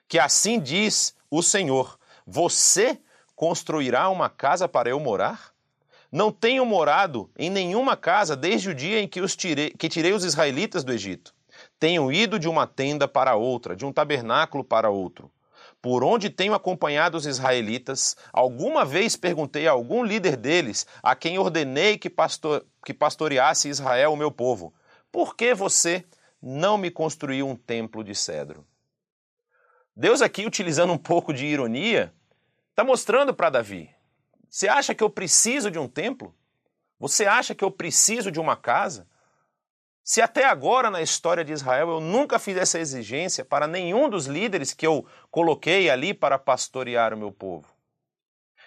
que 0.08 0.20
assim 0.20 0.60
diz 0.60 1.16
o 1.30 1.42
Senhor: 1.42 1.98
Você 2.26 3.00
construirá 3.36 4.10
uma 4.10 4.30
casa 4.30 4.68
para 4.68 4.90
eu 4.90 5.00
morar? 5.00 5.52
Não 6.12 6.32
tenho 6.32 6.66
morado 6.66 7.30
em 7.38 7.50
nenhuma 7.50 7.98
casa 7.98 8.36
desde 8.36 8.70
o 8.70 8.76
dia 8.76 9.02
em 9.02 9.08
que, 9.08 9.20
os 9.20 9.36
tirei, 9.36 9.72
que 9.72 9.90
tirei 9.90 10.14
os 10.14 10.24
israelitas 10.24 10.84
do 10.84 10.94
Egito. 10.94 11.34
Tenho 11.80 12.12
ido 12.12 12.40
de 12.40 12.48
uma 12.48 12.66
tenda 12.66 13.08
para 13.08 13.36
outra, 13.36 13.76
de 13.76 13.86
um 13.86 13.92
tabernáculo 13.92 14.64
para 14.64 14.90
outro. 14.90 15.30
Por 15.82 16.04
onde 16.04 16.30
tenho 16.30 16.54
acompanhado 16.54 17.18
os 17.18 17.26
israelitas, 17.26 18.16
alguma 18.34 18.84
vez 18.84 19.16
perguntei 19.16 19.68
a 19.68 19.72
algum 19.72 20.04
líder 20.04 20.36
deles, 20.36 20.88
a 21.04 21.16
quem 21.16 21.38
ordenei 21.38 21.98
que, 21.98 22.10
pastor, 22.10 22.66
que 22.84 22.94
pastoreasse 22.94 23.70
Israel, 23.70 24.14
o 24.14 24.18
meu 24.18 24.32
povo: 24.32 24.74
Por 25.12 25.36
que 25.36 25.54
você 25.54 26.04
não 26.42 26.78
me 26.78 26.90
construiu 26.90 27.48
um 27.48 27.56
templo 27.56 28.04
de 28.04 28.16
cedro? 28.16 28.66
Deus, 29.96 30.22
aqui, 30.22 30.46
utilizando 30.46 30.94
um 30.94 30.98
pouco 30.98 31.34
de 31.34 31.46
ironia, 31.46 32.14
está 32.72 32.84
mostrando 32.84 33.34
para 33.34 33.52
Davi: 33.52 33.90
Você 34.50 34.68
acha 34.68 34.96
que 34.96 35.04
eu 35.04 35.10
preciso 35.10 35.70
de 35.70 35.80
um 35.80 35.88
templo? 35.88 36.36
Você 37.00 37.26
acha 37.26 37.54
que 37.54 37.64
eu 37.64 37.70
preciso 37.70 38.32
de 38.32 38.40
uma 38.40 38.56
casa? 38.56 39.08
Se 40.10 40.22
até 40.22 40.46
agora 40.46 40.90
na 40.90 41.02
história 41.02 41.44
de 41.44 41.52
Israel 41.52 41.90
eu 41.90 42.00
nunca 42.00 42.40
fiz 42.40 42.56
essa 42.56 42.80
exigência 42.80 43.44
para 43.44 43.68
nenhum 43.68 44.08
dos 44.08 44.26
líderes 44.26 44.74
que 44.74 44.88
eu 44.88 45.06
coloquei 45.30 45.90
ali 45.90 46.14
para 46.14 46.40
pastorear 46.40 47.14
o 47.14 47.18
meu 47.18 47.30
povo. 47.30 47.68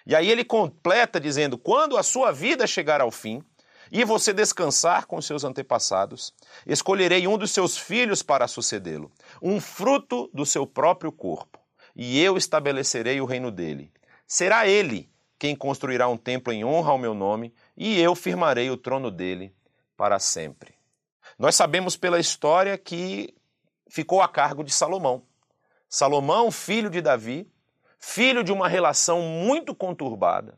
E 0.05 0.15
aí 0.15 0.29
ele 0.29 0.45
completa 0.45 1.19
dizendo: 1.19 1.57
quando 1.57 1.97
a 1.97 2.03
sua 2.03 2.31
vida 2.31 2.67
chegar 2.67 3.01
ao 3.01 3.09
fim 3.09 3.41
e 3.91 4.03
você 4.03 4.31
descansar 4.31 5.07
com 5.07 5.19
seus 5.19 5.43
antepassados, 5.43 6.31
escolherei 6.63 7.27
um 7.27 7.39
dos 7.39 7.49
seus 7.49 7.75
filhos 7.75 8.21
para 8.21 8.47
sucedê-lo, 8.47 9.11
um 9.41 9.59
fruto 9.59 10.29
do 10.31 10.45
seu 10.45 10.67
próprio 10.67 11.11
corpo, 11.11 11.59
e 11.95 12.21
eu 12.21 12.37
estabelecerei 12.37 13.19
o 13.19 13.25
reino 13.25 13.49
dele. 13.49 13.91
Será 14.27 14.67
ele 14.67 15.09
quem 15.39 15.55
construirá 15.55 16.07
um 16.07 16.17
templo 16.17 16.53
em 16.53 16.63
honra 16.63 16.91
ao 16.91 16.99
meu 16.99 17.15
nome, 17.15 17.51
e 17.75 17.99
eu 17.99 18.13
firmarei 18.13 18.69
o 18.69 18.77
trono 18.77 19.09
dele 19.09 19.51
para 19.97 20.19
sempre. 20.19 20.80
Nós 21.41 21.55
sabemos 21.55 21.97
pela 21.97 22.19
história 22.19 22.77
que 22.77 23.33
ficou 23.89 24.21
a 24.21 24.27
cargo 24.27 24.63
de 24.63 24.71
Salomão. 24.71 25.23
Salomão, 25.89 26.51
filho 26.51 26.87
de 26.87 27.01
Davi, 27.01 27.51
filho 27.97 28.43
de 28.43 28.51
uma 28.51 28.67
relação 28.67 29.23
muito 29.23 29.73
conturbada, 29.73 30.55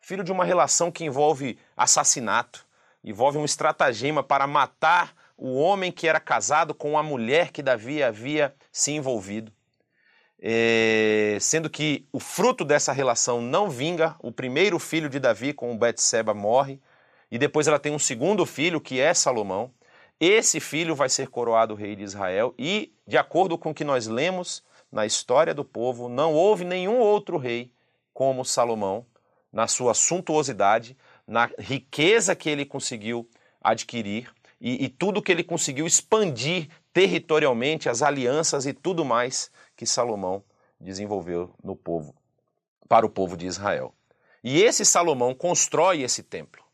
filho 0.00 0.22
de 0.22 0.30
uma 0.30 0.44
relação 0.44 0.88
que 0.88 1.04
envolve 1.04 1.58
assassinato, 1.76 2.64
envolve 3.02 3.38
um 3.38 3.44
estratagema 3.44 4.22
para 4.22 4.46
matar 4.46 5.16
o 5.36 5.58
homem 5.58 5.90
que 5.90 6.06
era 6.06 6.20
casado 6.20 6.74
com 6.74 6.96
a 6.96 7.02
mulher 7.02 7.50
que 7.50 7.60
Davi 7.60 8.00
havia 8.00 8.54
se 8.70 8.92
envolvido. 8.92 9.52
É, 10.40 11.38
sendo 11.40 11.68
que 11.68 12.06
o 12.12 12.20
fruto 12.20 12.64
dessa 12.64 12.92
relação 12.92 13.42
não 13.42 13.68
vinga, 13.68 14.14
o 14.20 14.30
primeiro 14.30 14.78
filho 14.78 15.08
de 15.08 15.18
Davi 15.18 15.52
com 15.52 15.72
o 15.72 15.76
Betseba 15.76 16.32
morre, 16.32 16.80
e 17.32 17.36
depois 17.36 17.66
ela 17.66 17.80
tem 17.80 17.92
um 17.92 17.98
segundo 17.98 18.46
filho 18.46 18.80
que 18.80 19.00
é 19.00 19.12
Salomão. 19.12 19.72
Esse 20.20 20.60
filho 20.60 20.94
vai 20.94 21.08
ser 21.08 21.28
coroado 21.28 21.74
rei 21.74 21.96
de 21.96 22.02
Israel 22.02 22.54
e, 22.58 22.92
de 23.06 23.16
acordo 23.16 23.56
com 23.56 23.70
o 23.70 23.74
que 23.74 23.84
nós 23.84 24.06
lemos 24.06 24.62
na 24.92 25.06
história 25.06 25.54
do 25.54 25.64
povo, 25.64 26.08
não 26.08 26.34
houve 26.34 26.64
nenhum 26.64 26.98
outro 26.98 27.38
rei 27.38 27.72
como 28.12 28.44
Salomão, 28.44 29.06
na 29.50 29.66
sua 29.66 29.94
suntuosidade, 29.94 30.96
na 31.26 31.48
riqueza 31.58 32.36
que 32.36 32.50
ele 32.50 32.66
conseguiu 32.66 33.26
adquirir 33.62 34.30
e, 34.60 34.84
e 34.84 34.88
tudo 34.88 35.22
que 35.22 35.32
ele 35.32 35.42
conseguiu 35.42 35.86
expandir 35.86 36.68
territorialmente, 36.92 37.88
as 37.88 38.02
alianças 38.02 38.66
e 38.66 38.74
tudo 38.74 39.04
mais 39.04 39.50
que 39.74 39.86
Salomão 39.86 40.44
desenvolveu 40.78 41.54
no 41.62 41.74
povo. 41.74 42.14
para 42.88 43.06
o 43.06 43.10
povo 43.10 43.36
de 43.36 43.46
Israel. 43.46 43.94
E 44.42 44.62
esse 44.62 44.84
Salomão 44.84 45.32
constrói 45.32 46.02
esse 46.02 46.24
templo. 46.24 46.64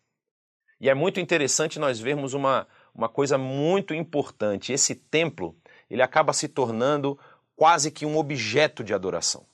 E 0.80 0.88
é 0.88 0.94
muito 0.94 1.20
interessante 1.20 1.78
nós 1.78 2.00
vermos 2.00 2.32
uma, 2.32 2.66
uma 2.96 3.08
coisa 3.08 3.36
muito 3.36 3.92
importante. 3.92 4.72
Esse 4.72 4.94
templo, 4.94 5.54
ele 5.90 6.02
acaba 6.02 6.32
se 6.32 6.48
tornando 6.48 7.18
quase 7.54 7.90
que 7.90 8.06
um 8.06 8.16
objeto 8.16 8.82
de 8.82 8.94
adoração. 8.94 9.46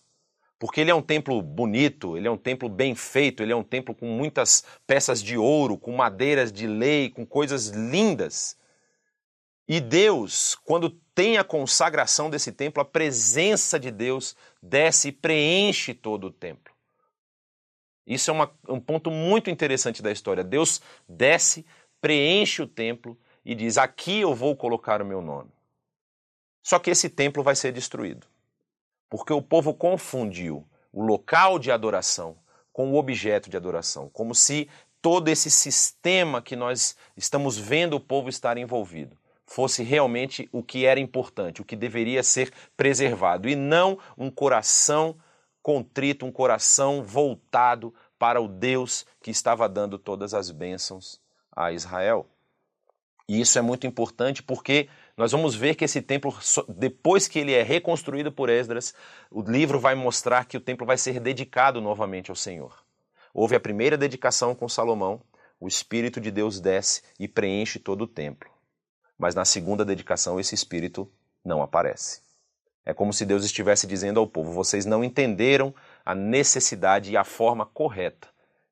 Porque 0.59 0.81
ele 0.81 0.93
é 0.93 0.95
um 0.95 1.03
templo 1.03 1.43
bonito, 1.43 2.17
ele 2.17 2.29
é 2.29 2.31
um 2.31 2.37
templo 2.37 2.69
bem 2.69 2.95
feito, 2.95 3.43
ele 3.43 3.53
é 3.53 3.57
um 3.57 3.65
templo 3.65 3.95
com 3.95 4.07
muitas 4.07 4.65
peças 4.87 5.21
de 5.21 5.37
ouro, 5.37 5.77
com 5.77 5.91
madeiras 5.91 6.53
de 6.53 6.69
lei, 6.69 7.11
com 7.11 7.27
coisas 7.27 7.69
lindas. 7.69 8.57
E 9.67 9.81
Deus, 9.81 10.55
quando 10.65 10.91
tem 11.15 11.37
a 11.37 11.43
consagração 11.43 12.31
desse 12.31 12.53
templo, 12.53 12.81
a 12.81 12.85
presença 12.85 13.79
de 13.79 13.91
Deus 13.91 14.37
desce 14.63 15.09
e 15.09 15.13
preenche 15.13 15.93
todo 15.95 16.29
o 16.29 16.33
templo. 16.33 16.73
Isso 18.07 18.31
é 18.31 18.35
uma, 18.35 18.53
um 18.69 18.81
ponto 18.81 19.11
muito 19.11 19.51
interessante 19.51 20.01
da 20.01 20.13
história. 20.13 20.45
Deus 20.45 20.81
desce, 21.09 21.67
preenche 22.01 22.63
o 22.63 22.69
templo 22.69 23.19
e 23.45 23.55
diz: 23.55 23.79
Aqui 23.79 24.21
eu 24.21 24.35
vou 24.35 24.57
colocar 24.57 25.01
o 25.03 25.07
meu 25.07 25.21
nome. 25.21 25.51
Só 26.63 26.79
que 26.79 26.91
esse 26.91 27.09
templo 27.09 27.43
vai 27.43 27.57
ser 27.57 27.73
destruído, 27.73 28.27
porque 29.11 29.33
o 29.33 29.43
povo 29.43 29.75
confundiu 29.75 30.67
o 30.93 31.03
local 31.03 31.59
de 31.59 31.71
adoração 31.71 32.37
com 32.73 32.93
o 32.93 32.97
objeto 32.97 33.51
de 33.51 33.57
adoração, 33.57 34.09
como 34.11 34.35
se 34.35 34.69
todo 35.01 35.29
esse 35.29 35.51
sistema 35.51 36.41
que 36.41 36.55
nós 36.55 36.97
estamos 37.17 37.59
vendo 37.59 37.97
o 37.97 38.01
povo 38.01 38.29
estar 38.29 38.57
envolvido 38.57 39.17
fosse 39.45 39.83
realmente 39.83 40.49
o 40.51 40.63
que 40.63 40.87
era 40.87 40.99
importante, 40.99 41.61
o 41.61 41.65
que 41.65 41.77
deveria 41.77 42.23
ser 42.23 42.51
preservado, 42.77 43.49
e 43.49 43.55
não 43.55 43.99
um 44.17 44.31
coração 44.31 45.17
contrito, 45.63 46.25
um 46.25 46.33
coração 46.33 47.03
voltado 47.03 47.95
para 48.19 48.41
o 48.41 48.49
Deus 48.49 49.05
que 49.21 49.31
estava 49.31 49.69
dando 49.69 49.99
todas 49.99 50.33
as 50.33 50.51
bênçãos 50.51 51.21
a 51.55 51.71
Israel. 51.71 52.27
E 53.29 53.41
isso 53.41 53.59
é 53.59 53.63
muito 53.63 53.87
importante 53.87 54.43
porque 54.43 54.89
nós 55.17 55.33
vamos 55.33 55.55
ver 55.55 55.75
que 55.75 55.85
esse 55.85 56.03
templo, 56.03 56.37
depois 56.69 57.29
que 57.29 57.39
ele 57.39 57.53
é 57.53 57.63
reconstruído 57.63 58.33
por 58.33 58.49
Esdras, 58.49 58.95
o 59.31 59.43
livro 59.43 59.79
vai 59.79 59.95
mostrar 59.95 60.45
que 60.45 60.57
o 60.57 60.61
templo 60.61 60.87
vai 60.87 60.99
ser 60.99 61.21
dedicado 61.21 61.81
novamente 61.81 62.31
ao 62.31 62.37
Senhor. 62.37 62.83
Houve 63.33 63.57
a 63.57 63.61
primeira 63.61 63.97
dedicação 63.97 64.55
com 64.55 64.69
Salomão, 64.69 65.23
o 65.61 65.69
Espírito 65.69 66.21
de 66.21 66.31
Deus 66.31 66.61
desce 66.61 67.03
e 67.19 67.29
preenche 67.29 67.79
todo 67.79 68.03
o 68.03 68.07
templo. 68.07 68.51
Mas 69.17 69.35
na 69.35 69.45
segunda 69.45 69.85
dedicação, 69.85 70.41
esse 70.41 70.55
Espírito 70.55 71.11
não 71.45 71.63
aparece. 71.63 72.21
É 72.85 72.93
como 72.93 73.13
se 73.13 73.25
Deus 73.25 73.45
estivesse 73.45 73.87
dizendo 73.87 74.19
ao 74.19 74.27
povo: 74.27 74.53
vocês 74.53 74.85
não 74.85 75.05
entenderam 75.05 75.73
a 76.05 76.15
necessidade 76.15 77.13
e 77.13 77.17
a 77.17 77.25
forma 77.25 77.65
correta 77.65 78.29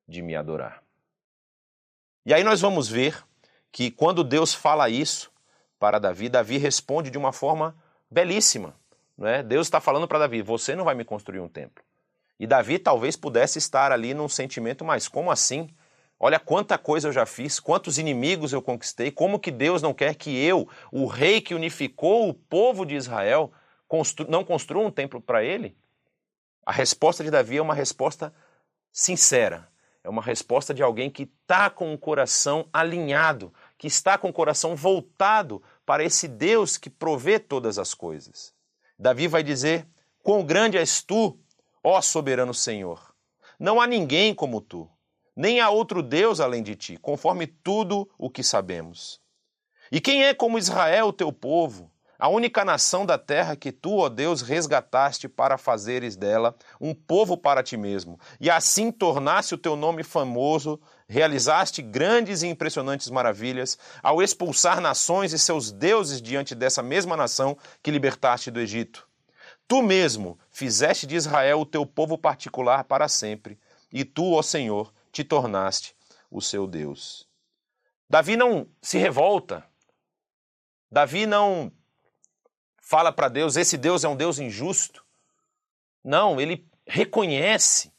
de 0.07 0.21
me 0.21 0.35
adorar. 0.35 0.83
E 2.25 2.33
aí 2.33 2.43
nós 2.43 2.59
vamos 2.59 2.89
ver 2.89 3.23
que 3.71 3.89
quando 3.89 4.23
Deus 4.23 4.53
fala 4.53 4.89
isso 4.89 5.31
para 5.79 5.99
Davi, 5.99 6.29
Davi 6.29 6.57
responde 6.57 7.09
de 7.09 7.17
uma 7.17 7.31
forma 7.31 7.75
belíssima. 8.09 8.75
Não 9.17 9.27
é? 9.27 9.43
Deus 9.43 9.67
está 9.67 9.79
falando 9.79 10.07
para 10.07 10.19
Davi: 10.19 10.41
você 10.41 10.75
não 10.75 10.83
vai 10.83 10.95
me 10.95 11.05
construir 11.05 11.39
um 11.39 11.47
templo. 11.47 11.83
E 12.39 12.47
Davi 12.47 12.79
talvez 12.79 13.15
pudesse 13.15 13.59
estar 13.59 13.91
ali 13.91 14.13
num 14.13 14.27
sentimento, 14.27 14.83
mas 14.83 15.07
como 15.07 15.29
assim? 15.29 15.69
Olha 16.19 16.39
quanta 16.39 16.77
coisa 16.77 17.07
eu 17.07 17.11
já 17.11 17.25
fiz, 17.25 17.59
quantos 17.59 17.97
inimigos 17.97 18.53
eu 18.53 18.61
conquistei, 18.61 19.09
como 19.11 19.39
que 19.39 19.49
Deus 19.49 19.81
não 19.81 19.93
quer 19.93 20.13
que 20.13 20.43
eu, 20.43 20.67
o 20.91 21.07
rei 21.07 21.41
que 21.41 21.55
unificou 21.55 22.29
o 22.29 22.33
povo 22.33 22.85
de 22.85 22.95
Israel, 22.95 23.51
constru 23.87 24.27
não 24.29 24.43
construa 24.43 24.85
um 24.85 24.91
templo 24.91 25.19
para 25.19 25.43
ele? 25.43 25.75
A 26.63 26.71
resposta 26.71 27.23
de 27.23 27.31
Davi 27.31 27.57
é 27.57 27.61
uma 27.61 27.73
resposta 27.73 28.31
sincera, 28.91 29.67
é 30.03 30.09
uma 30.09 30.21
resposta 30.21 30.73
de 30.73 30.83
alguém 30.83 31.09
que 31.09 31.23
está 31.23 31.69
com 31.69 31.93
o 31.93 31.97
coração 31.97 32.67
alinhado, 32.71 33.53
que 33.81 33.87
está 33.87 34.15
com 34.15 34.29
o 34.29 34.33
coração 34.33 34.75
voltado 34.75 35.59
para 35.83 36.03
esse 36.03 36.27
Deus 36.27 36.77
que 36.77 36.87
provê 36.87 37.39
todas 37.39 37.79
as 37.79 37.95
coisas. 37.95 38.53
Davi 38.95 39.27
vai 39.27 39.41
dizer: 39.41 39.87
Quão 40.21 40.45
grande 40.45 40.77
és 40.77 41.01
tu, 41.01 41.39
ó 41.83 41.99
soberano 41.99 42.53
Senhor! 42.53 43.11
Não 43.59 43.81
há 43.81 43.87
ninguém 43.87 44.35
como 44.35 44.61
tu 44.61 44.87
nem 45.35 45.59
há 45.59 45.71
outro 45.71 46.03
Deus 46.03 46.39
além 46.39 46.61
de 46.61 46.75
ti, 46.75 46.97
conforme 46.97 47.47
tudo 47.47 48.07
o 48.19 48.29
que 48.29 48.43
sabemos. 48.43 49.19
E 49.91 49.99
quem 49.99 50.25
é 50.25 50.33
como 50.35 50.59
Israel, 50.59 51.11
teu 51.11 51.31
povo, 51.31 51.89
a 52.21 52.27
única 52.29 52.63
nação 52.63 53.03
da 53.03 53.17
terra 53.17 53.55
que 53.55 53.71
tu, 53.71 53.97
ó 53.97 54.07
Deus, 54.07 54.43
resgataste 54.43 55.27
para 55.27 55.57
fazeres 55.57 56.15
dela 56.15 56.55
um 56.79 56.93
povo 56.93 57.35
para 57.35 57.63
ti 57.63 57.75
mesmo, 57.75 58.19
e 58.39 58.47
assim 58.47 58.91
tornaste 58.91 59.55
o 59.55 59.57
teu 59.57 59.75
nome 59.75 60.03
famoso, 60.03 60.79
realizaste 61.11 61.81
grandes 61.81 62.41
e 62.41 62.47
impressionantes 62.47 63.09
maravilhas, 63.09 63.77
ao 64.01 64.21
expulsar 64.21 64.79
nações 64.79 65.33
e 65.33 65.37
seus 65.37 65.69
deuses 65.69 66.21
diante 66.21 66.55
dessa 66.55 66.81
mesma 66.81 67.17
nação 67.17 67.57
que 67.83 67.91
libertaste 67.91 68.49
do 68.49 68.61
Egito. 68.61 69.05
Tu 69.67 69.81
mesmo 69.81 70.39
fizeste 70.49 71.05
de 71.05 71.15
Israel 71.15 71.59
o 71.59 71.65
teu 71.65 71.85
povo 71.85 72.17
particular 72.17 72.85
para 72.85 73.09
sempre, 73.09 73.59
e 73.91 74.05
tu, 74.05 74.31
ó 74.31 74.41
Senhor, 74.41 74.93
te 75.11 75.21
tornaste 75.21 75.93
o 76.31 76.41
seu 76.41 76.65
Deus. 76.65 77.27
Davi 78.09 78.37
não 78.37 78.65
se 78.81 78.97
revolta. 78.97 79.65
Davi 80.89 81.25
não 81.25 81.73
fala 82.81 83.11
para 83.11 83.27
Deus: 83.27 83.57
esse 83.57 83.77
Deus 83.77 84.05
é 84.05 84.07
um 84.07 84.15
Deus 84.15 84.39
injusto. 84.39 85.03
Não, 86.01 86.39
ele 86.39 86.65
reconhece 86.87 87.91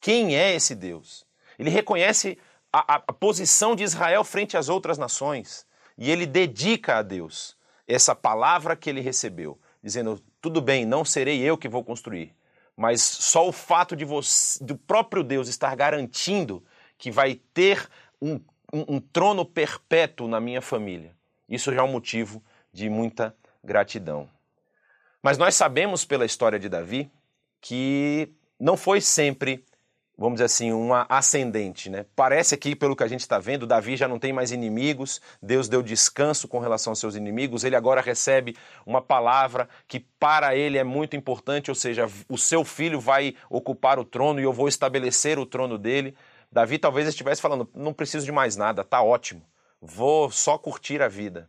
quem 0.00 0.36
é 0.36 0.54
esse 0.54 0.76
Deus. 0.76 1.26
Ele 1.58 1.68
reconhece 1.68 2.38
a, 2.72 2.96
a 2.96 3.12
posição 3.12 3.74
de 3.74 3.82
Israel 3.82 4.24
frente 4.24 4.56
às 4.56 4.68
outras 4.68 4.98
nações. 4.98 5.66
E 5.98 6.10
ele 6.10 6.26
dedica 6.26 6.98
a 6.98 7.02
Deus 7.02 7.56
essa 7.86 8.14
palavra 8.14 8.76
que 8.76 8.88
ele 8.88 9.00
recebeu, 9.00 9.58
dizendo: 9.82 10.22
tudo 10.40 10.60
bem, 10.60 10.86
não 10.86 11.04
serei 11.04 11.40
eu 11.40 11.58
que 11.58 11.68
vou 11.68 11.84
construir, 11.84 12.34
mas 12.76 13.02
só 13.02 13.46
o 13.46 13.52
fato 13.52 13.94
de 13.94 14.04
você, 14.04 14.62
do 14.64 14.76
próprio 14.76 15.22
Deus 15.22 15.48
estar 15.48 15.74
garantindo 15.74 16.64
que 16.96 17.10
vai 17.10 17.34
ter 17.52 17.88
um, 18.20 18.34
um, 18.72 18.96
um 18.96 19.00
trono 19.00 19.44
perpétuo 19.44 20.28
na 20.28 20.40
minha 20.40 20.62
família, 20.62 21.14
isso 21.48 21.72
já 21.72 21.80
é 21.80 21.84
um 21.84 21.92
motivo 21.92 22.42
de 22.72 22.88
muita 22.88 23.34
gratidão. 23.62 24.28
Mas 25.22 25.36
nós 25.36 25.54
sabemos 25.54 26.04
pela 26.04 26.24
história 26.24 26.58
de 26.58 26.68
Davi 26.68 27.10
que 27.60 28.32
não 28.58 28.76
foi 28.76 29.00
sempre 29.00 29.64
vamos 30.20 30.34
dizer 30.34 30.44
assim, 30.44 30.70
uma 30.70 31.06
ascendente. 31.08 31.88
Né? 31.88 32.04
Parece 32.14 32.54
aqui, 32.54 32.76
pelo 32.76 32.94
que 32.94 33.02
a 33.02 33.08
gente 33.08 33.20
está 33.20 33.38
vendo, 33.38 33.66
Davi 33.66 33.96
já 33.96 34.06
não 34.06 34.18
tem 34.18 34.34
mais 34.34 34.52
inimigos, 34.52 35.18
Deus 35.40 35.66
deu 35.66 35.82
descanso 35.82 36.46
com 36.46 36.58
relação 36.58 36.90
aos 36.90 36.98
seus 36.98 37.14
inimigos, 37.14 37.64
ele 37.64 37.74
agora 37.74 38.02
recebe 38.02 38.54
uma 38.84 39.00
palavra 39.00 39.66
que 39.88 39.98
para 39.98 40.54
ele 40.54 40.76
é 40.76 40.84
muito 40.84 41.16
importante, 41.16 41.70
ou 41.70 41.74
seja, 41.74 42.06
o 42.28 42.36
seu 42.36 42.66
filho 42.66 43.00
vai 43.00 43.34
ocupar 43.48 43.98
o 43.98 44.04
trono 44.04 44.38
e 44.38 44.42
eu 44.42 44.52
vou 44.52 44.68
estabelecer 44.68 45.38
o 45.38 45.46
trono 45.46 45.78
dele. 45.78 46.14
Davi 46.52 46.78
talvez 46.78 47.08
estivesse 47.08 47.40
falando: 47.40 47.66
não 47.74 47.94
preciso 47.94 48.26
de 48.26 48.32
mais 48.32 48.56
nada, 48.56 48.84
tá 48.84 49.02
ótimo, 49.02 49.42
vou 49.80 50.30
só 50.30 50.58
curtir 50.58 51.00
a 51.00 51.08
vida. 51.08 51.48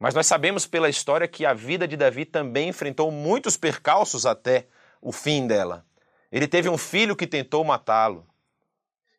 Mas 0.00 0.14
nós 0.14 0.26
sabemos 0.26 0.66
pela 0.66 0.88
história 0.88 1.28
que 1.28 1.44
a 1.44 1.52
vida 1.52 1.86
de 1.86 1.98
Davi 1.98 2.24
também 2.24 2.70
enfrentou 2.70 3.10
muitos 3.10 3.58
percalços 3.58 4.24
até 4.24 4.66
o 5.02 5.12
fim 5.12 5.46
dela. 5.46 5.84
Ele 6.30 6.48
teve 6.48 6.68
um 6.68 6.78
filho 6.78 7.16
que 7.16 7.26
tentou 7.26 7.64
matá-lo. 7.64 8.26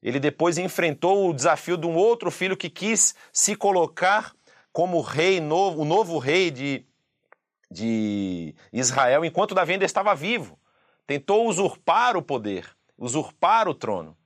Ele 0.01 0.19
depois 0.19 0.57
enfrentou 0.57 1.29
o 1.29 1.33
desafio 1.33 1.77
de 1.77 1.87
um 1.87 1.95
outro 1.95 2.29
filho 2.29 2.55
que 2.55 2.69
quis 2.69 3.15
se 3.33 3.55
colocar 3.55 4.33
como 4.71 5.01
rei 5.01 5.39
novo, 5.39 5.81
o 5.81 5.85
novo 5.85 6.19
rei 6.19 6.51
de, 6.51 6.85
de 7.71 8.53
Israel, 8.71 9.23
enquanto 9.25 9.55
Davi 9.55 9.73
ainda 9.73 9.85
estava 9.85 10.13
vivo. 10.13 10.59
Tentou 11.07 11.47
usurpar 11.47 12.17
o 12.17 12.21
poder, 12.21 12.69
usurpar 12.97 13.67
o 13.67 13.73
trono. 13.73 14.17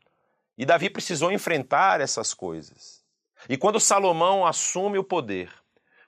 E 0.57 0.65
Davi 0.65 0.89
precisou 0.89 1.31
enfrentar 1.31 2.01
essas 2.01 2.33
coisas. 2.33 3.03
E 3.47 3.55
quando 3.55 3.79
Salomão 3.79 4.45
assume 4.45 4.97
o 4.97 5.03
poder, 5.03 5.49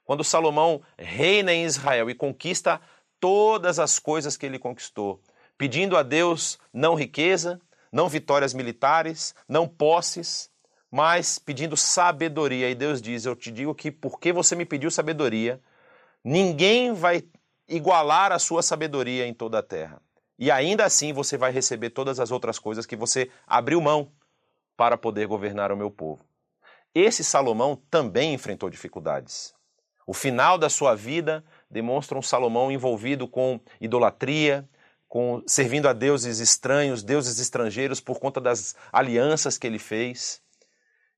quando 0.04 0.24
Salomão 0.24 0.82
reina 0.98 1.52
em 1.52 1.64
Israel 1.64 2.10
e 2.10 2.14
conquista 2.14 2.80
todas 3.18 3.78
as 3.78 3.98
coisas 3.98 4.36
que 4.36 4.44
ele 4.44 4.58
conquistou, 4.58 5.22
pedindo 5.56 5.96
a 5.96 6.02
Deus 6.02 6.58
não 6.72 6.94
riqueza, 6.94 7.60
não 7.90 8.08
vitórias 8.08 8.54
militares, 8.54 9.34
não 9.48 9.68
posses, 9.68 10.50
mas 10.90 11.38
pedindo 11.38 11.76
sabedoria. 11.76 12.70
E 12.70 12.74
Deus 12.74 13.00
diz: 13.00 13.24
Eu 13.24 13.36
te 13.36 13.50
digo 13.50 13.74
que 13.74 13.90
porque 13.90 14.32
você 14.32 14.54
me 14.54 14.64
pediu 14.64 14.90
sabedoria, 14.90 15.60
ninguém 16.24 16.92
vai 16.92 17.24
igualar 17.68 18.32
a 18.32 18.38
sua 18.38 18.62
sabedoria 18.62 19.26
em 19.26 19.34
toda 19.34 19.58
a 19.58 19.62
terra. 19.62 20.00
E 20.38 20.50
ainda 20.50 20.84
assim 20.84 21.12
você 21.12 21.38
vai 21.38 21.52
receber 21.52 21.90
todas 21.90 22.18
as 22.18 22.30
outras 22.30 22.58
coisas 22.58 22.84
que 22.84 22.96
você 22.96 23.30
abriu 23.46 23.80
mão 23.80 24.10
para 24.76 24.96
poder 24.96 25.26
governar 25.26 25.70
o 25.70 25.76
meu 25.76 25.90
povo. 25.90 26.24
Esse 26.94 27.22
Salomão 27.22 27.80
também 27.90 28.34
enfrentou 28.34 28.68
dificuldades. 28.68 29.54
O 30.06 30.12
final 30.12 30.58
da 30.58 30.68
sua 30.68 30.94
vida 30.94 31.44
demonstra 31.70 32.18
um 32.18 32.22
Salomão 32.22 32.70
envolvido 32.70 33.28
com 33.28 33.60
idolatria, 33.80 34.68
com, 35.12 35.42
servindo 35.46 35.86
a 35.90 35.92
deuses 35.92 36.38
estranhos, 36.38 37.02
deuses 37.02 37.38
estrangeiros, 37.38 38.00
por 38.00 38.18
conta 38.18 38.40
das 38.40 38.74
alianças 38.90 39.58
que 39.58 39.66
ele 39.66 39.78
fez. 39.78 40.40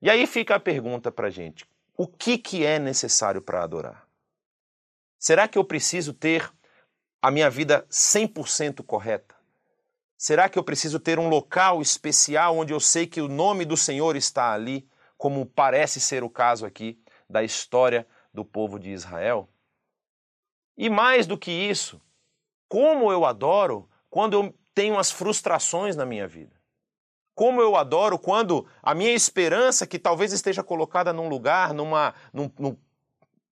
E 0.01 0.09
aí 0.09 0.27
fica 0.27 0.55
a 0.55 0.59
pergunta 0.59 1.09
para 1.13 1.27
a 1.27 1.29
gente: 1.29 1.65
o 1.95 2.05
que, 2.05 2.37
que 2.37 2.65
é 2.65 2.77
necessário 2.77 3.41
para 3.41 3.63
adorar? 3.63 4.05
Será 5.17 5.47
que 5.47 5.57
eu 5.57 5.63
preciso 5.63 6.11
ter 6.11 6.51
a 7.21 7.31
minha 7.31 7.49
vida 7.49 7.87
100% 7.89 8.83
correta? 8.83 9.33
Será 10.17 10.49
que 10.49 10.59
eu 10.59 10.63
preciso 10.65 10.99
ter 10.99 11.17
um 11.17 11.29
local 11.29 11.81
especial 11.81 12.57
onde 12.57 12.73
eu 12.73 12.81
sei 12.81 13.07
que 13.07 13.21
o 13.21 13.29
nome 13.29 13.63
do 13.63 13.77
Senhor 13.77 14.17
está 14.17 14.51
ali, 14.51 14.85
como 15.17 15.45
parece 15.45 16.01
ser 16.01 16.21
o 16.21 16.29
caso 16.29 16.65
aqui 16.65 17.01
da 17.29 17.45
história 17.45 18.05
do 18.33 18.43
povo 18.43 18.77
de 18.77 18.89
Israel? 18.89 19.47
E 20.77 20.89
mais 20.89 21.25
do 21.25 21.37
que 21.37 21.49
isso, 21.49 22.01
como 22.75 23.09
eu 23.09 23.23
adoro 23.23 23.87
quando 24.09 24.33
eu 24.33 24.53
tenho 24.73 24.99
as 24.99 25.09
frustrações 25.09 25.95
na 25.95 26.05
minha 26.05 26.27
vida. 26.27 26.53
Como 27.33 27.61
eu 27.61 27.77
adoro 27.77 28.19
quando 28.19 28.67
a 28.83 28.93
minha 28.93 29.13
esperança, 29.13 29.87
que 29.87 29.97
talvez 29.97 30.33
esteja 30.33 30.61
colocada 30.61 31.13
num 31.13 31.29
lugar, 31.29 31.73
numa, 31.73 32.13
num, 32.33 32.51
num 32.59 32.75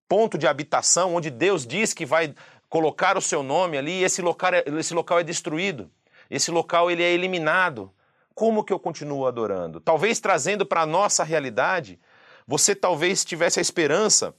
ponto 0.09 0.37
de 0.37 0.45
habitação, 0.45 1.15
onde 1.15 1.29
Deus 1.29 1.65
diz 1.65 1.93
que 1.93 2.05
vai 2.05 2.35
colocar 2.67 3.17
o 3.17 3.21
seu 3.21 3.41
nome 3.41 3.77
ali, 3.77 4.01
e 4.01 4.03
esse 4.03 4.21
local, 4.21 4.51
esse 4.77 4.93
local 4.93 5.19
é 5.19 5.23
destruído, 5.23 5.89
esse 6.29 6.51
local 6.51 6.91
ele 6.91 7.01
é 7.01 7.13
eliminado. 7.13 7.93
Como 8.35 8.61
que 8.61 8.73
eu 8.73 8.79
continuo 8.79 9.25
adorando? 9.25 9.79
Talvez 9.79 10.19
trazendo 10.19 10.65
para 10.65 10.81
a 10.81 10.85
nossa 10.85 11.23
realidade, 11.23 11.97
você 12.45 12.75
talvez 12.75 13.23
tivesse 13.23 13.57
a 13.57 13.61
esperança 13.61 14.35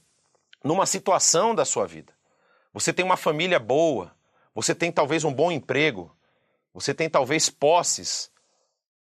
numa 0.63 0.85
situação 0.85 1.55
da 1.55 1.65
sua 1.65 1.87
vida. 1.87 2.13
Você 2.71 2.93
tem 2.93 3.03
uma 3.03 3.17
família 3.17 3.57
boa, 3.57 4.13
você 4.55 4.73
tem 4.73 4.91
talvez 4.91 5.23
um 5.23 5.33
bom 5.33 5.51
emprego, 5.51 6.15
você 6.73 6.93
tem 6.93 7.09
talvez 7.09 7.49
posses, 7.49 8.31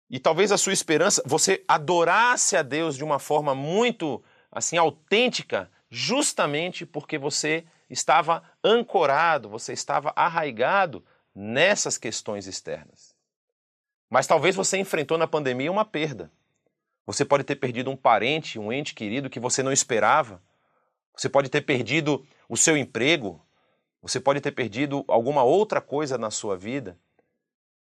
e 0.10 0.20
talvez 0.20 0.52
a 0.52 0.58
sua 0.58 0.74
esperança, 0.74 1.24
você 1.26 1.64
adorasse 1.68 2.56
a 2.56 2.62
Deus 2.62 2.96
de 2.96 3.04
uma 3.04 3.18
forma 3.18 3.56
muito 3.56 4.24
assim 4.52 4.78
autêntica, 4.78 5.72
justamente 5.90 6.86
porque 6.86 7.18
você 7.18 7.66
estava 7.90 8.44
ancorado, 8.64 9.50
você 9.50 9.74
estava 9.74 10.14
arraigado 10.16 11.04
nessas 11.34 11.98
questões 11.98 12.46
externas. 12.46 13.16
Mas 14.08 14.28
talvez 14.28 14.56
você 14.56 14.78
enfrentou 14.78 15.18
na 15.18 15.26
pandemia 15.26 15.72
uma 15.72 15.84
perda. 15.84 16.32
Você 17.08 17.26
pode 17.26 17.44
ter 17.44 17.56
perdido 17.56 17.90
um 17.90 17.98
parente, 17.98 18.60
um 18.60 18.72
ente 18.72 18.94
querido 18.94 19.30
que 19.30 19.40
você 19.40 19.64
não 19.64 19.72
esperava. 19.72 20.40
Você 21.18 21.28
pode 21.28 21.50
ter 21.50 21.62
perdido 21.62 22.24
o 22.48 22.56
seu 22.56 22.78
emprego, 22.78 23.43
você 24.04 24.20
pode 24.20 24.42
ter 24.42 24.52
perdido 24.52 25.06
alguma 25.08 25.44
outra 25.44 25.80
coisa 25.80 26.18
na 26.18 26.30
sua 26.30 26.58
vida. 26.58 27.00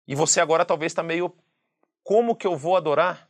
E 0.07 0.15
você 0.15 0.39
agora 0.39 0.63
talvez 0.63 0.93
está 0.93 1.03
meio. 1.03 1.35
Como 2.01 2.33
que 2.33 2.47
eu 2.47 2.55
vou 2.55 2.77
adorar? 2.77 3.29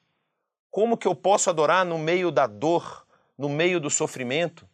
Como 0.69 0.95
que 0.95 1.07
eu 1.07 1.15
posso 1.15 1.49
adorar 1.49 1.83
no 1.83 1.97
meio 1.97 2.31
da 2.31 2.45
dor, 2.45 3.07
no 3.35 3.49
meio 3.49 3.79
do 3.79 3.89
sofrimento? 3.89 4.69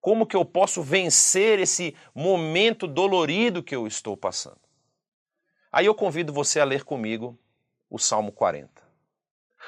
Como 0.00 0.26
que 0.26 0.34
eu 0.34 0.44
posso 0.44 0.82
vencer 0.82 1.60
esse 1.60 1.94
momento 2.12 2.88
dolorido 2.88 3.62
que 3.62 3.76
eu 3.76 3.86
estou 3.86 4.16
passando? 4.16 4.60
Aí 5.70 5.86
eu 5.86 5.94
convido 5.94 6.32
você 6.32 6.58
a 6.58 6.64
ler 6.64 6.82
comigo 6.82 7.38
o 7.88 7.98
Salmo 7.98 8.32
40. 8.32 8.82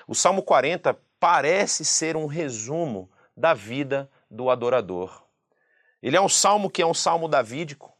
O 0.08 0.16
Salmo 0.16 0.42
40 0.42 0.98
parece 1.20 1.84
ser 1.84 2.16
um 2.16 2.26
resumo 2.26 3.08
da 3.36 3.54
vida 3.54 4.10
do 4.28 4.50
adorador. 4.50 5.21
Ele 6.02 6.16
é 6.16 6.20
um 6.20 6.28
salmo 6.28 6.68
que 6.68 6.82
é 6.82 6.86
um 6.86 6.94
salmo 6.94 7.28
davídico, 7.28 7.92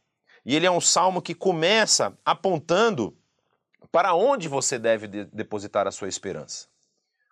e 0.45 0.55
ele 0.55 0.65
é 0.65 0.71
um 0.71 0.81
salmo 0.81 1.21
que 1.21 1.33
começa 1.33 2.17
apontando 2.25 3.17
para 3.91 4.13
onde 4.13 4.49
você 4.49 4.77
deve 4.77 5.07
de 5.07 5.25
depositar 5.25 5.87
a 5.87 5.91
sua 5.91 6.09
esperança. 6.09 6.67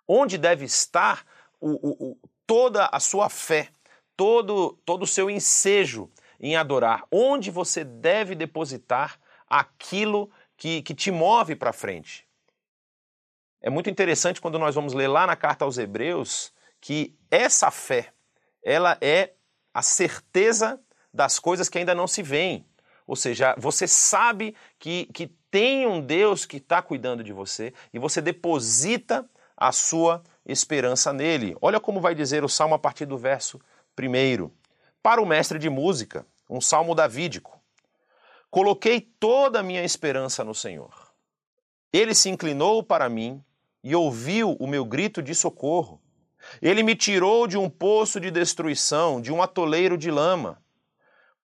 Onde 0.07 0.37
deve 0.37 0.63
estar 0.63 1.25
o, 1.59 1.71
o, 1.71 2.11
o, 2.11 2.17
toda 2.45 2.85
a 2.91 2.99
sua 2.99 3.29
fé, 3.29 3.69
todo, 4.15 4.79
todo 4.85 5.03
o 5.03 5.07
seu 5.07 5.29
ensejo 5.29 6.09
em 6.39 6.55
adorar. 6.55 7.05
Onde 7.11 7.51
você 7.51 7.83
deve 7.83 8.35
depositar 8.35 9.19
aquilo 9.47 10.31
que, 10.55 10.81
que 10.81 10.93
te 10.93 11.11
move 11.11 11.55
para 11.55 11.73
frente. 11.73 12.27
É 13.61 13.69
muito 13.69 13.89
interessante 13.89 14.39
quando 14.39 14.57
nós 14.57 14.73
vamos 14.73 14.93
ler 14.93 15.07
lá 15.07 15.27
na 15.27 15.35
carta 15.35 15.65
aos 15.65 15.77
Hebreus 15.77 16.53
que 16.79 17.15
essa 17.29 17.69
fé, 17.69 18.13
ela 18.63 18.97
é 19.01 19.33
a 19.73 19.81
certeza 19.81 20.79
das 21.13 21.39
coisas 21.39 21.69
que 21.69 21.77
ainda 21.77 21.95
não 21.95 22.07
se 22.07 22.21
veem. 22.23 22.65
Ou 23.05 23.15
seja, 23.15 23.55
você 23.57 23.87
sabe 23.87 24.55
que, 24.79 25.05
que 25.07 25.27
tem 25.49 25.85
um 25.85 25.99
Deus 25.99 26.45
que 26.45 26.57
está 26.57 26.81
cuidando 26.81 27.23
de 27.23 27.33
você 27.33 27.73
e 27.93 27.99
você 27.99 28.21
deposita 28.21 29.29
a 29.57 29.71
sua 29.71 30.23
esperança 30.45 31.11
nele. 31.11 31.55
Olha 31.61 31.79
como 31.79 31.99
vai 31.99 32.15
dizer 32.15 32.43
o 32.43 32.49
salmo 32.49 32.75
a 32.75 32.79
partir 32.79 33.05
do 33.05 33.17
verso 33.17 33.59
1. 33.99 34.49
Para 35.03 35.21
o 35.21 35.25
mestre 35.25 35.59
de 35.59 35.69
música, 35.69 36.25
um 36.49 36.61
salmo 36.61 36.95
davídico. 36.95 37.59
Coloquei 38.49 39.01
toda 39.01 39.59
a 39.59 39.63
minha 39.63 39.83
esperança 39.83 40.43
no 40.43 40.55
Senhor. 40.55 41.11
Ele 41.91 42.15
se 42.15 42.29
inclinou 42.29 42.83
para 42.83 43.09
mim 43.09 43.43
e 43.83 43.95
ouviu 43.95 44.55
o 44.59 44.67
meu 44.67 44.85
grito 44.85 45.21
de 45.21 45.35
socorro. 45.35 46.01
Ele 46.61 46.81
me 46.81 46.95
tirou 46.95 47.47
de 47.47 47.57
um 47.57 47.69
poço 47.69 48.19
de 48.19 48.31
destruição, 48.31 49.21
de 49.21 49.31
um 49.31 49.41
atoleiro 49.41 49.97
de 49.97 50.09
lama. 50.09 50.61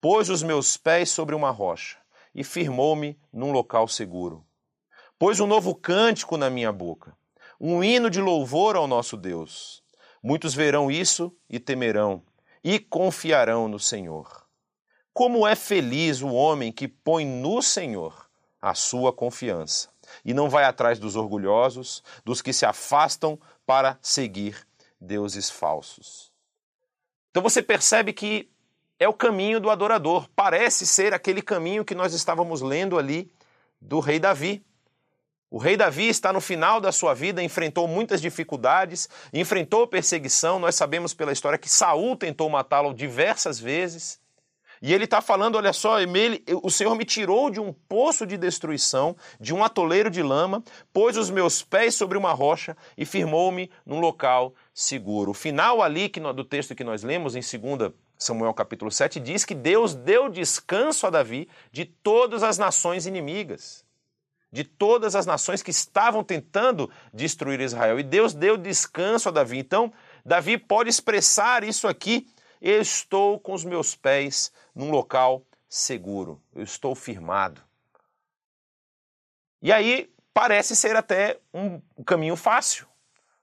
Pôs 0.02 0.30
os 0.30 0.42
meus 0.42 0.78
pés 0.78 1.10
sobre 1.10 1.36
uma 1.36 1.52
rocha 1.52 1.98
e 2.34 2.44
firmou-me 2.44 3.20
num 3.32 3.52
local 3.52 3.88
seguro. 3.88 4.46
Pôs 5.18 5.40
um 5.40 5.48
novo 5.48 5.74
cântico 5.74 6.38
na 6.38 6.50
minha 6.50 6.72
boca, 6.72 7.16
um 7.60 7.84
hino 7.84 8.10
de 8.10 8.22
louvor 8.22 8.76
ao 8.76 8.88
nosso 8.88 9.18
Deus. 9.18 9.84
Muitos 10.22 10.54
verão 10.54 10.92
isso 10.92 11.36
e 11.50 11.60
temerão, 11.60 12.22
e 12.64 12.80
confiarão 12.80 13.68
no 13.68 13.80
Senhor. 13.80 14.46
Como 15.14 15.48
é 15.48 15.56
feliz 15.56 16.22
o 16.22 16.28
homem 16.28 16.72
que 16.72 16.88
põe 16.88 17.26
no 17.26 17.62
Senhor 17.62 18.28
a 18.62 18.76
sua 18.76 19.14
confiança 19.14 19.90
e 20.24 20.34
não 20.34 20.50
vai 20.50 20.64
atrás 20.64 21.00
dos 21.00 21.16
orgulhosos, 21.16 22.04
dos 22.24 22.42
que 22.42 22.54
se 22.54 22.66
afastam 22.66 23.40
para 23.66 23.98
seguir 24.02 24.67
deuses 25.00 25.50
falsos. 25.50 26.32
Então 27.32 27.44
você 27.44 27.62
percebe 27.62 28.14
que 28.14 28.50
é 29.00 29.08
o 29.08 29.14
caminho 29.14 29.60
do 29.60 29.70
adorador. 29.70 30.28
Parece 30.36 30.88
ser 30.88 31.14
aquele 31.14 31.42
caminho 31.42 31.86
que 31.86 31.96
nós 31.96 32.14
estávamos 32.14 32.62
lendo 32.62 32.98
ali 32.98 33.32
do 33.80 34.00
rei 34.00 34.20
Davi. 34.20 34.66
O 35.50 35.58
rei 35.58 35.78
Davi 35.78 36.10
está 36.10 36.34
no 36.34 36.42
final 36.42 36.82
da 36.82 36.92
sua 36.92 37.14
vida, 37.14 37.42
enfrentou 37.42 37.88
muitas 37.88 38.20
dificuldades, 38.20 39.08
enfrentou 39.32 39.88
perseguição. 39.88 40.60
Nós 40.60 40.76
sabemos 40.76 41.14
pela 41.14 41.32
história 41.32 41.58
que 41.58 41.70
Saul 41.70 42.18
tentou 42.18 42.50
matá-lo 42.50 42.94
diversas 42.94 43.60
vezes. 43.60 44.20
E 44.82 44.94
ele 44.94 45.06
está 45.06 45.22
falando: 45.22 45.56
olha 45.56 45.74
só, 45.74 45.98
o 46.64 46.70
Senhor 46.70 46.96
me 46.96 47.06
tirou 47.06 47.50
de 47.50 47.60
um 47.60 47.74
poço 47.74 48.26
de 48.26 48.38
destruição, 48.38 49.16
de 49.40 49.54
um 49.54 49.64
atoleiro 49.64 50.10
de 50.10 50.22
lama, 50.22 50.64
pôs 50.94 51.18
os 51.18 51.30
meus 51.30 51.64
pés 51.64 51.96
sobre 51.96 52.18
uma 52.18 52.34
rocha 52.34 52.76
e 52.98 53.06
firmou-me 53.06 53.70
num 53.86 54.00
local 54.00 54.54
seguro. 54.74 55.32
O 55.32 55.34
final 55.34 55.82
ali 55.82 56.10
que, 56.10 56.20
do 56.20 56.44
texto 56.44 56.76
que 56.76 56.84
nós 56.84 57.04
lemos 57.04 57.36
em 57.36 57.42
2 57.42 57.92
Samuel 58.18 58.54
capítulo 58.54 58.92
7 58.92 59.20
diz 59.20 59.46
que 59.46 59.54
Deus 59.54 59.94
deu 59.94 60.28
descanso 60.28 61.06
a 61.06 61.10
Davi 61.10 61.48
de 61.72 61.86
todas 61.86 62.42
as 62.42 62.58
nações 62.58 63.06
inimigas, 63.06 63.86
de 64.52 64.64
todas 64.64 65.16
as 65.16 65.26
nações 65.26 65.62
que 65.62 65.70
estavam 65.70 66.24
tentando 66.24 66.90
destruir 67.14 67.60
Israel. 67.60 68.00
E 68.00 68.04
Deus 68.04 68.34
deu 68.34 68.58
descanso 68.58 69.30
a 69.30 69.32
Davi. 69.32 69.60
Então, 69.60 69.94
Davi 70.26 70.58
pode 70.58 70.90
expressar 70.90 71.64
isso 71.64 71.88
aqui 71.88 72.28
eu 72.62 72.82
estou 72.82 73.40
com 73.40 73.54
os 73.54 73.64
meus 73.64 73.96
pés 73.96 74.52
num 74.74 74.92
local 74.92 75.44
seguro, 75.70 76.42
eu 76.54 76.64
estou 76.64 76.96
firmado. 76.96 77.62
E 79.62 79.72
aí 79.72 80.14
parece 80.34 80.76
ser 80.76 80.96
até 80.96 81.40
um 81.54 81.82
caminho 82.06 82.36
fácil. 82.36 82.88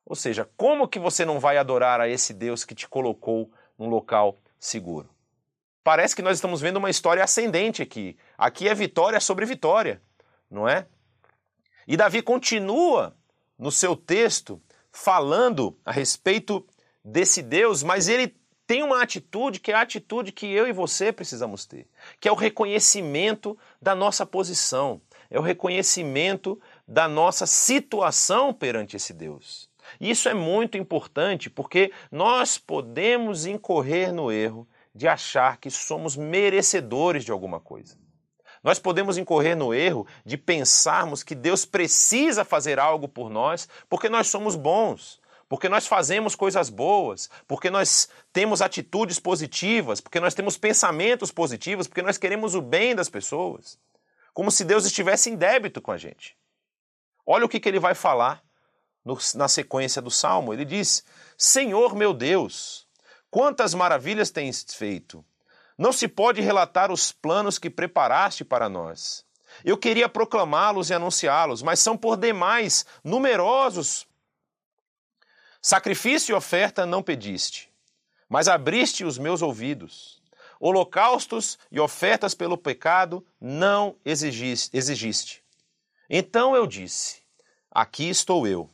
Ou 0.07 0.15
seja, 0.15 0.49
como 0.57 0.87
que 0.87 0.99
você 0.99 1.25
não 1.25 1.41
vai 1.41 1.57
adorar 1.57 2.01
a 2.01 2.09
esse 2.09 2.33
Deus 2.33 2.65
que 2.65 2.75
te 2.75 2.89
colocou 2.89 3.51
num 3.79 3.89
local 3.89 4.39
seguro? 4.59 5.09
Parece 5.83 6.15
que 6.15 6.23
nós 6.23 6.37
estamos 6.37 6.61
vendo 6.61 6.77
uma 6.77 6.91
história 6.91 7.23
ascendente 7.23 7.83
aqui. 7.83 8.17
Aqui 8.39 8.69
é 8.69 8.75
vitória 8.75 9.21
sobre 9.21 9.45
vitória, 9.45 10.01
não 10.51 10.69
é? 10.69 10.87
E 11.87 11.97
Davi 11.97 12.23
continua 12.23 13.17
no 13.59 13.71
seu 13.71 13.95
texto 13.95 14.61
falando 14.91 15.79
a 15.85 15.93
respeito 15.93 16.67
desse 17.05 17.43
Deus, 17.43 17.83
mas 17.83 18.09
ele 18.09 18.35
tem 18.75 18.83
uma 18.83 19.01
atitude 19.01 19.61
que 19.61 19.71
é 19.71 19.75
a 19.77 19.83
atitude 19.83 20.33
que 20.33 20.53
eu 20.53 20.67
e 20.67 20.73
você 20.73 21.13
precisamos 21.13 21.65
ter, 21.65 21.87
que 22.19 22.27
é 22.29 22.33
o 22.33 22.35
reconhecimento 22.35 23.57
da 23.81 23.95
nossa 23.95 24.27
posição, 24.27 25.01
é 25.31 25.39
o 25.39 25.43
reconhecimento 25.43 26.61
da 26.85 27.07
nossa 27.07 27.47
situação 27.47 28.53
perante 28.53 28.97
esse 28.97 29.13
Deus. 29.13 29.71
Isso 30.01 30.29
é 30.29 30.35
muito 30.35 30.77
importante 30.77 31.49
porque 31.49 31.93
nós 32.11 32.59
podemos 32.59 33.47
incorrer 33.47 34.13
no 34.13 34.33
erro 34.33 34.67
de 34.93 35.07
achar 35.07 35.59
que 35.59 35.71
somos 35.71 36.17
merecedores 36.17 37.25
de 37.25 37.31
alguma 37.31 37.61
coisa. 37.61 37.97
Nós 38.61 38.81
podemos 38.81 39.17
incorrer 39.17 39.57
no 39.57 39.73
erro 39.73 40.05
de 40.27 40.37
pensarmos 40.37 41.23
que 41.23 41.37
Deus 41.37 41.65
precisa 41.65 42.45
fazer 42.45 42.81
algo 42.81 43.07
por 43.07 43.31
nós 43.31 43.69
porque 43.89 44.09
nós 44.09 44.27
somos 44.27 44.57
bons, 44.57 45.21
porque 45.49 45.69
nós 45.69 45.87
fazemos 45.87 46.35
coisas 46.35 46.69
boas, 46.71 47.29
porque 47.47 47.71
nós 47.71 48.09
temos 48.33 48.63
atitudes 48.63 49.19
positivas, 49.19 50.01
porque 50.01 50.21
nós 50.21 50.35
temos 50.35 50.57
pensamentos 50.57 51.31
positivos, 51.31 51.87
porque 51.87 52.03
nós 52.03 52.19
queremos 52.19 52.55
o 52.55 52.61
bem 52.61 52.95
das 52.95 53.09
pessoas. 53.09 53.79
Como 54.33 54.51
se 54.51 54.65
Deus 54.65 54.85
estivesse 54.85 55.31
em 55.31 55.37
débito 55.37 55.81
com 55.81 55.93
a 55.93 55.97
gente. 55.97 56.37
Olha 57.27 57.45
o 57.45 57.49
que, 57.49 57.61
que 57.61 57.69
ele 57.69 57.79
vai 57.79 57.95
falar 57.95 58.43
no, 59.05 59.17
na 59.35 59.49
sequência 59.49 60.03
do 60.03 60.11
salmo. 60.11 60.53
Ele 60.53 60.65
diz: 60.65 61.05
Senhor 61.37 61.95
meu 61.95 62.13
Deus, 62.13 62.87
quantas 63.31 63.75
maravilhas 63.75 64.31
tens 64.31 64.65
feito! 64.75 65.25
Não 65.77 65.93
se 65.93 66.07
pode 66.07 66.41
relatar 66.41 66.93
os 66.93 67.11
planos 67.11 67.59
que 67.59 67.69
preparaste 67.69 68.45
para 68.45 68.69
nós. 68.69 69.25
Eu 69.65 69.77
queria 69.77 70.09
proclamá-los 70.09 70.91
e 70.91 70.95
anunciá-los, 70.95 71.63
mas 71.63 71.81
são 71.81 71.97
por 71.97 72.17
demais 72.17 72.87
numerosos. 73.03 74.07
Sacrifício 75.67 76.35
e 76.35 76.37
oferta 76.37 76.85
não 76.85 77.03
pediste, 77.03 77.73
mas 78.29 78.49
abriste 78.49 79.03
os 79.03 79.17
meus 79.17 79.41
ouvidos. 79.41 80.23
Holocaustos 80.61 81.59
e 81.73 81.81
ofertas 81.81 82.35
pelo 82.35 82.59
pecado 82.59 83.27
não 83.41 83.97
exigiste. 84.05 85.43
Então 86.11 86.55
eu 86.55 86.67
disse: 86.67 87.23
Aqui 87.71 88.11
estou 88.11 88.47
eu. 88.47 88.69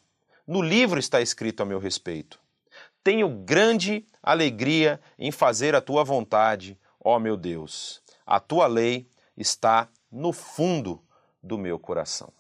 No 0.45 0.61
livro 0.61 0.99
está 0.99 1.21
escrito 1.21 1.63
a 1.63 1.65
meu 1.65 1.79
respeito. 1.79 2.41
Tenho 3.05 3.29
grande 3.29 4.05
alegria 4.21 5.01
em 5.17 5.31
fazer 5.31 5.77
a 5.77 5.81
tua 5.81 6.03
vontade, 6.03 6.77
ó 6.99 7.21
meu 7.21 7.37
Deus. 7.37 8.03
A 8.27 8.41
tua 8.41 8.67
lei 8.67 9.09
está 9.37 9.89
no 10.11 10.33
fundo 10.33 11.01
do 11.41 11.57
meu 11.57 11.79
coração. 11.79 12.33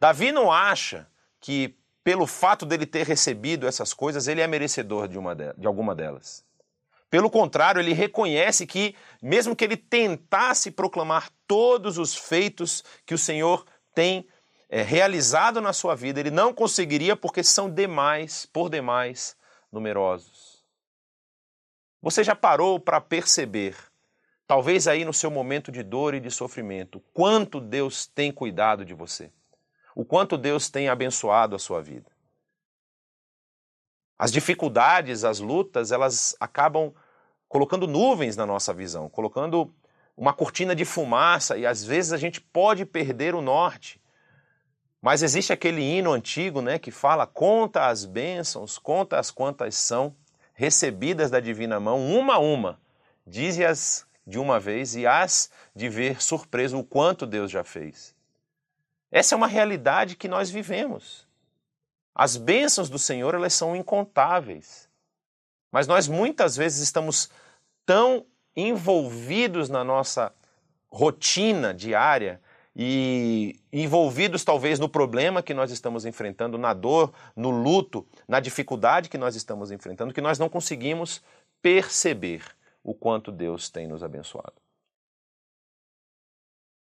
Davi 0.00 0.32
não 0.32 0.50
acha 0.50 1.06
que, 1.38 1.76
pelo 2.04 2.26
fato 2.26 2.66
dele 2.66 2.84
ter 2.84 3.06
recebido 3.06 3.66
essas 3.66 3.94
coisas, 3.94 4.28
ele 4.28 4.42
é 4.42 4.46
merecedor 4.46 5.08
de, 5.08 5.18
uma 5.18 5.34
de, 5.34 5.54
de 5.54 5.66
alguma 5.66 5.94
delas. 5.94 6.44
Pelo 7.08 7.30
contrário, 7.30 7.80
ele 7.80 7.94
reconhece 7.94 8.66
que, 8.66 8.94
mesmo 9.22 9.56
que 9.56 9.64
ele 9.64 9.76
tentasse 9.76 10.70
proclamar 10.70 11.30
todos 11.46 11.96
os 11.96 12.14
feitos 12.14 12.84
que 13.06 13.14
o 13.14 13.18
Senhor 13.18 13.64
tem 13.94 14.28
é, 14.68 14.82
realizado 14.82 15.60
na 15.60 15.72
sua 15.72 15.94
vida, 15.94 16.20
ele 16.20 16.30
não 16.30 16.52
conseguiria 16.52 17.16
porque 17.16 17.42
são 17.42 17.70
demais, 17.70 18.44
por 18.46 18.68
demais, 18.68 19.36
numerosos. 19.72 20.62
Você 22.02 22.22
já 22.22 22.34
parou 22.34 22.78
para 22.78 23.00
perceber, 23.00 23.76
talvez 24.46 24.86
aí 24.86 25.06
no 25.06 25.14
seu 25.14 25.30
momento 25.30 25.72
de 25.72 25.82
dor 25.82 26.14
e 26.14 26.20
de 26.20 26.30
sofrimento, 26.30 27.00
quanto 27.14 27.60
Deus 27.60 28.06
tem 28.06 28.30
cuidado 28.30 28.84
de 28.84 28.92
você? 28.92 29.30
O 29.94 30.04
quanto 30.04 30.36
Deus 30.36 30.68
tem 30.68 30.88
abençoado 30.88 31.54
a 31.54 31.58
sua 31.58 31.80
vida? 31.80 32.10
As 34.18 34.32
dificuldades, 34.32 35.24
as 35.24 35.38
lutas, 35.38 35.92
elas 35.92 36.36
acabam 36.40 36.92
colocando 37.48 37.86
nuvens 37.86 38.36
na 38.36 38.46
nossa 38.46 38.72
visão, 38.72 39.08
colocando 39.08 39.72
uma 40.16 40.32
cortina 40.32 40.74
de 40.74 40.84
fumaça 40.84 41.56
e 41.56 41.66
às 41.66 41.84
vezes 41.84 42.12
a 42.12 42.16
gente 42.16 42.40
pode 42.40 42.84
perder 42.84 43.34
o 43.34 43.42
norte. 43.42 44.00
Mas 45.00 45.22
existe 45.22 45.52
aquele 45.52 45.82
hino 45.82 46.12
antigo, 46.12 46.62
né, 46.62 46.78
que 46.78 46.90
fala: 46.90 47.26
"Conta 47.26 47.86
as 47.86 48.04
bênçãos, 48.04 48.78
conta 48.78 49.18
as 49.18 49.30
quantas 49.30 49.74
são 49.74 50.16
recebidas 50.54 51.30
da 51.30 51.40
divina 51.40 51.78
mão, 51.78 52.00
uma 52.06 52.34
a 52.34 52.38
uma. 52.38 52.80
Dize-as 53.26 54.06
de 54.26 54.38
uma 54.38 54.58
vez 54.58 54.94
e 54.94 55.06
as 55.06 55.50
de 55.74 55.88
ver 55.88 56.22
surpreso 56.22 56.78
o 56.78 56.84
quanto 56.84 57.26
Deus 57.26 57.50
já 57.50 57.62
fez." 57.62 58.13
Essa 59.14 59.36
é 59.36 59.38
uma 59.38 59.46
realidade 59.46 60.16
que 60.16 60.26
nós 60.26 60.50
vivemos. 60.50 61.24
As 62.12 62.36
bênçãos 62.36 62.90
do 62.90 62.98
Senhor, 62.98 63.32
elas 63.32 63.54
são 63.54 63.76
incontáveis. 63.76 64.88
Mas 65.70 65.86
nós 65.86 66.08
muitas 66.08 66.56
vezes 66.56 66.80
estamos 66.80 67.30
tão 67.86 68.26
envolvidos 68.56 69.68
na 69.68 69.84
nossa 69.84 70.34
rotina 70.88 71.72
diária 71.72 72.42
e 72.74 73.54
envolvidos 73.72 74.42
talvez 74.42 74.80
no 74.80 74.88
problema 74.88 75.44
que 75.44 75.54
nós 75.54 75.70
estamos 75.70 76.04
enfrentando, 76.04 76.58
na 76.58 76.74
dor, 76.74 77.14
no 77.36 77.50
luto, 77.50 78.04
na 78.26 78.40
dificuldade 78.40 79.08
que 79.08 79.16
nós 79.16 79.36
estamos 79.36 79.70
enfrentando, 79.70 80.12
que 80.12 80.20
nós 80.20 80.40
não 80.40 80.48
conseguimos 80.48 81.22
perceber 81.62 82.42
o 82.82 82.92
quanto 82.92 83.30
Deus 83.30 83.70
tem 83.70 83.86
nos 83.86 84.02
abençoado. 84.02 84.60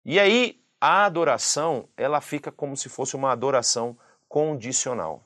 E 0.04 0.20
aí 0.20 0.60
a 0.80 1.06
adoração, 1.06 1.90
ela 1.98 2.22
fica 2.22 2.52
como 2.52 2.78
se 2.78 2.88
fosse 2.90 3.16
uma 3.16 3.32
adoração 3.32 3.98
condicional. 4.28 5.24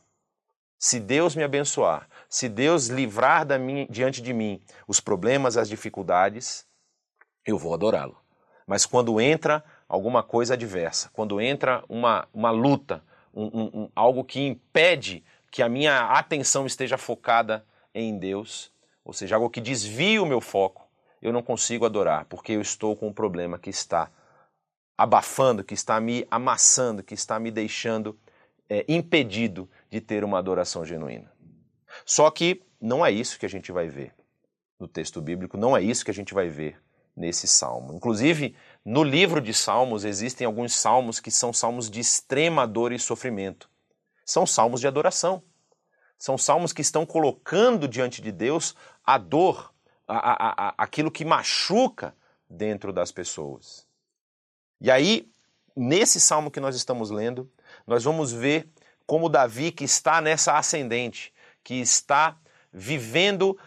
Se 0.80 1.00
Deus 1.00 1.36
me 1.36 1.44
abençoar, 1.44 2.10
se 2.28 2.50
Deus 2.50 2.88
livrar 2.88 3.48
minha, 3.60 3.88
diante 3.88 4.22
de 4.22 4.34
mim 4.34 4.62
os 4.88 5.00
problemas, 5.00 5.56
as 5.56 5.70
dificuldades, 5.70 6.66
eu 7.46 7.58
vou 7.58 7.74
adorá-lo. 7.74 8.18
Mas 8.66 8.86
quando 8.86 9.22
entra 9.22 9.64
alguma 9.88 10.24
coisa 10.24 10.56
adversa, 10.56 11.10
quando 11.14 11.40
entra 11.40 11.84
uma, 11.88 12.28
uma 12.34 12.50
luta, 12.50 13.04
um, 13.34 13.46
um, 13.46 13.72
um, 13.74 13.90
algo 13.96 14.24
que 14.24 14.40
impede 14.42 15.24
que 15.52 15.62
a 15.62 15.70
minha 15.70 16.10
atenção 16.10 16.66
esteja 16.66 16.98
focada 16.98 17.66
em 17.94 18.18
Deus, 18.18 18.72
ou 19.06 19.14
seja, 19.14 19.36
algo 19.36 19.50
que 19.50 19.62
desvia 19.62 20.22
o 20.22 20.26
meu 20.26 20.42
foco, 20.42 20.88
eu 21.22 21.32
não 21.32 21.44
consigo 21.44 21.86
adorar, 21.86 22.26
porque 22.26 22.54
eu 22.54 22.62
estou 22.62 22.96
com 22.96 23.08
um 23.08 23.14
problema 23.14 23.60
que 23.60 23.70
está 23.70 24.10
abafando, 24.98 25.64
que 25.64 25.74
está 25.74 26.00
me 26.00 26.26
amassando, 26.30 27.04
que 27.04 27.14
está 27.14 27.40
me 27.40 27.52
deixando 27.52 28.18
é, 28.70 28.86
impedido 28.88 29.70
de 29.90 30.00
ter 30.00 30.24
uma 30.24 30.40
adoração 30.40 30.86
genuína. 30.86 31.32
Só 32.06 32.30
que 32.32 32.64
não 32.80 33.06
é 33.06 33.12
isso 33.12 33.40
que 33.40 33.46
a 33.46 33.50
gente 33.50 33.72
vai 33.72 33.88
ver 33.88 34.14
no 34.80 34.88
texto 34.88 35.22
bíblico, 35.22 35.58
não 35.58 35.76
é 35.76 35.82
isso 35.82 36.04
que 36.04 36.12
a 36.12 36.14
gente 36.14 36.34
vai 36.34 36.50
ver 36.50 36.82
nesse 37.16 37.48
salmo. 37.48 37.94
Inclusive, 37.94 38.56
no 38.84 39.04
livro 39.04 39.40
de 39.40 39.54
Salmos 39.54 40.04
existem 40.04 40.46
alguns 40.46 40.76
salmos 40.76 41.20
que 41.20 41.32
são 41.32 41.54
salmos 41.54 41.90
de 41.90 42.00
extrema 42.00 42.68
dor 42.68 42.92
e 42.92 43.00
sofrimento. 43.00 43.70
São 44.26 44.46
salmos 44.46 44.82
de 44.82 44.88
adoração. 44.88 45.44
São 46.18 46.38
salmos 46.38 46.74
que 46.74 46.82
estão 46.82 47.06
colocando 47.06 47.88
diante 47.88 48.22
de 48.22 48.32
Deus 48.32 48.76
a 49.06 49.18
dor, 49.18 49.74
a, 50.08 50.18
a, 50.18 50.70
a, 50.70 50.74
aquilo 50.78 51.12
que 51.12 51.26
machuca 51.26 52.16
dentro 52.50 52.92
das 52.94 53.12
pessoas. 53.12 53.88
E 54.84 54.92
aí, 54.92 55.32
nesse 55.74 56.20
salmo 56.20 56.52
que 56.52 56.60
nós 56.60 56.76
estamos 56.76 57.10
lendo, 57.10 57.50
nós 57.88 58.04
vamos 58.04 58.34
ver 58.34 58.68
como 59.08 59.30
Davi, 59.30 59.72
que 59.72 59.86
está 59.86 60.20
nessa 60.20 60.58
ascendente, 60.58 61.34
que 61.64 61.76
está 61.76 62.38
vivendo 62.72 63.58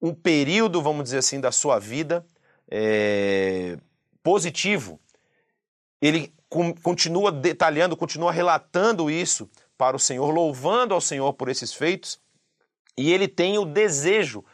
um 0.00 0.14
período, 0.14 0.80
vamos 0.80 1.02
dizer 1.02 1.18
assim, 1.18 1.40
da 1.40 1.50
sua 1.50 1.80
vida 1.80 2.24
é, 2.70 3.76
positivo, 4.22 5.00
ele 6.00 6.32
continua 6.84 7.32
detalhando, 7.32 7.96
continua 7.96 8.30
relatando 8.30 9.10
isso 9.10 9.50
para 9.76 9.96
o 9.96 9.98
Senhor, 10.00 10.30
louvando 10.30 10.94
ao 10.94 11.00
Senhor 11.00 11.32
por 11.34 11.48
esses 11.48 11.74
feitos, 11.74 12.20
e 12.96 13.12
ele 13.12 13.26
tem 13.26 13.58
o 13.58 13.64
desejo 13.64 14.44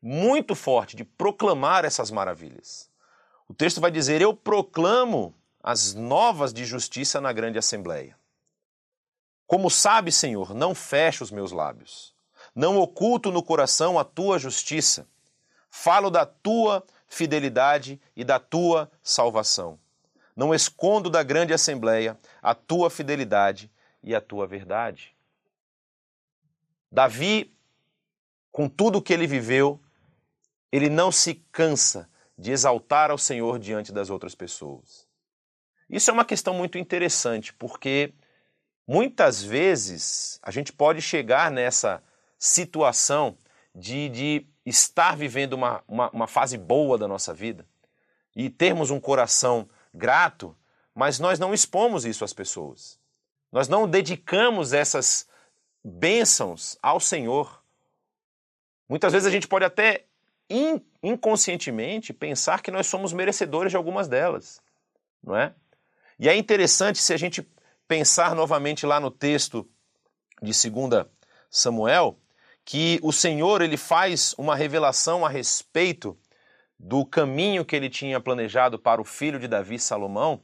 muito 0.00 0.54
forte 0.54 0.96
de 0.96 1.04
proclamar 1.04 1.84
essas 1.84 2.10
maravilhas. 2.10 2.90
O 3.46 3.52
texto 3.54 3.82
vai 3.82 3.90
dizer: 3.90 4.22
Eu 4.22 4.34
proclamo 4.34 5.34
as 5.62 5.94
novas 5.94 6.52
de 6.52 6.64
justiça 6.64 7.20
na 7.20 7.32
grande 7.32 7.58
assembleia. 7.58 8.16
Como 9.46 9.70
sabe, 9.70 10.10
Senhor, 10.10 10.54
não 10.54 10.74
fecho 10.74 11.22
os 11.22 11.30
meus 11.30 11.52
lábios. 11.52 12.14
Não 12.54 12.78
oculto 12.78 13.30
no 13.30 13.42
coração 13.42 13.98
a 13.98 14.04
tua 14.04 14.38
justiça. 14.38 15.06
Falo 15.70 16.10
da 16.10 16.26
tua 16.26 16.84
fidelidade 17.06 18.00
e 18.16 18.24
da 18.24 18.40
tua 18.40 18.90
salvação. 19.02 19.78
Não 20.34 20.54
escondo 20.54 21.10
da 21.10 21.22
grande 21.22 21.52
assembleia 21.52 22.18
a 22.42 22.54
tua 22.54 22.90
fidelidade 22.90 23.70
e 24.02 24.14
a 24.14 24.20
tua 24.20 24.46
verdade. 24.46 25.14
Davi, 26.90 27.54
com 28.50 28.68
tudo 28.68 28.98
o 28.98 29.02
que 29.02 29.12
ele 29.12 29.26
viveu, 29.26 29.80
ele 30.70 30.88
não 30.88 31.12
se 31.12 31.34
cansa 31.52 32.08
de 32.36 32.50
exaltar 32.50 33.10
ao 33.10 33.18
Senhor 33.18 33.58
diante 33.58 33.92
das 33.92 34.10
outras 34.10 34.34
pessoas. 34.34 35.11
Isso 35.88 36.10
é 36.10 36.14
uma 36.14 36.24
questão 36.24 36.54
muito 36.54 36.78
interessante, 36.78 37.52
porque 37.52 38.12
Muitas 38.86 39.42
vezes 39.42 40.40
a 40.42 40.50
gente 40.50 40.72
pode 40.72 41.00
chegar 41.00 41.50
nessa 41.50 42.02
situação 42.38 43.36
de, 43.74 44.08
de 44.08 44.46
estar 44.66 45.16
vivendo 45.16 45.52
uma, 45.52 45.82
uma, 45.86 46.10
uma 46.10 46.26
fase 46.26 46.58
boa 46.58 46.98
da 46.98 47.06
nossa 47.06 47.32
vida 47.32 47.66
e 48.34 48.50
termos 48.50 48.90
um 48.90 48.98
coração 48.98 49.68
grato, 49.94 50.56
mas 50.94 51.20
nós 51.20 51.38
não 51.38 51.54
expomos 51.54 52.04
isso 52.04 52.24
às 52.24 52.32
pessoas. 52.32 52.98
Nós 53.52 53.68
não 53.68 53.88
dedicamos 53.88 54.72
essas 54.72 55.28
bênçãos 55.84 56.76
ao 56.82 56.98
Senhor. 56.98 57.62
Muitas 58.88 59.12
vezes 59.12 59.26
a 59.26 59.30
gente 59.30 59.46
pode 59.46 59.64
até 59.64 60.06
in, 60.50 60.80
inconscientemente, 61.02 62.12
pensar 62.12 62.62
que 62.62 62.70
nós 62.70 62.88
somos 62.88 63.12
merecedores 63.12 63.70
de 63.70 63.76
algumas 63.76 64.08
delas, 64.08 64.60
não 65.22 65.36
é? 65.36 65.54
E 66.22 66.28
é 66.28 66.36
interessante 66.36 67.00
se 67.00 67.12
a 67.12 67.16
gente 67.16 67.44
pensar 67.88 68.36
novamente 68.36 68.86
lá 68.86 69.00
no 69.00 69.10
texto 69.10 69.68
de 70.40 70.52
2 70.52 71.04
Samuel, 71.50 72.16
que 72.64 73.00
o 73.02 73.10
Senhor 73.10 73.60
ele 73.60 73.76
faz 73.76 74.32
uma 74.38 74.54
revelação 74.54 75.26
a 75.26 75.28
respeito 75.28 76.16
do 76.78 77.04
caminho 77.04 77.64
que 77.64 77.74
ele 77.74 77.90
tinha 77.90 78.20
planejado 78.20 78.78
para 78.78 79.00
o 79.00 79.04
filho 79.04 79.36
de 79.40 79.48
Davi, 79.48 79.80
Salomão, 79.80 80.40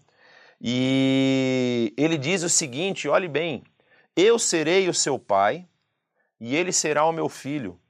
e 0.60 1.94
ele 1.96 2.18
diz 2.18 2.42
o 2.42 2.48
seguinte: 2.48 3.08
olhe 3.08 3.28
bem, 3.28 3.62
eu 4.16 4.36
serei 4.36 4.88
o 4.88 4.94
seu 4.94 5.16
pai 5.16 5.64
e 6.40 6.56
ele 6.56 6.72
será 6.72 7.04
o 7.04 7.12
meu 7.12 7.28
filho. 7.28 7.80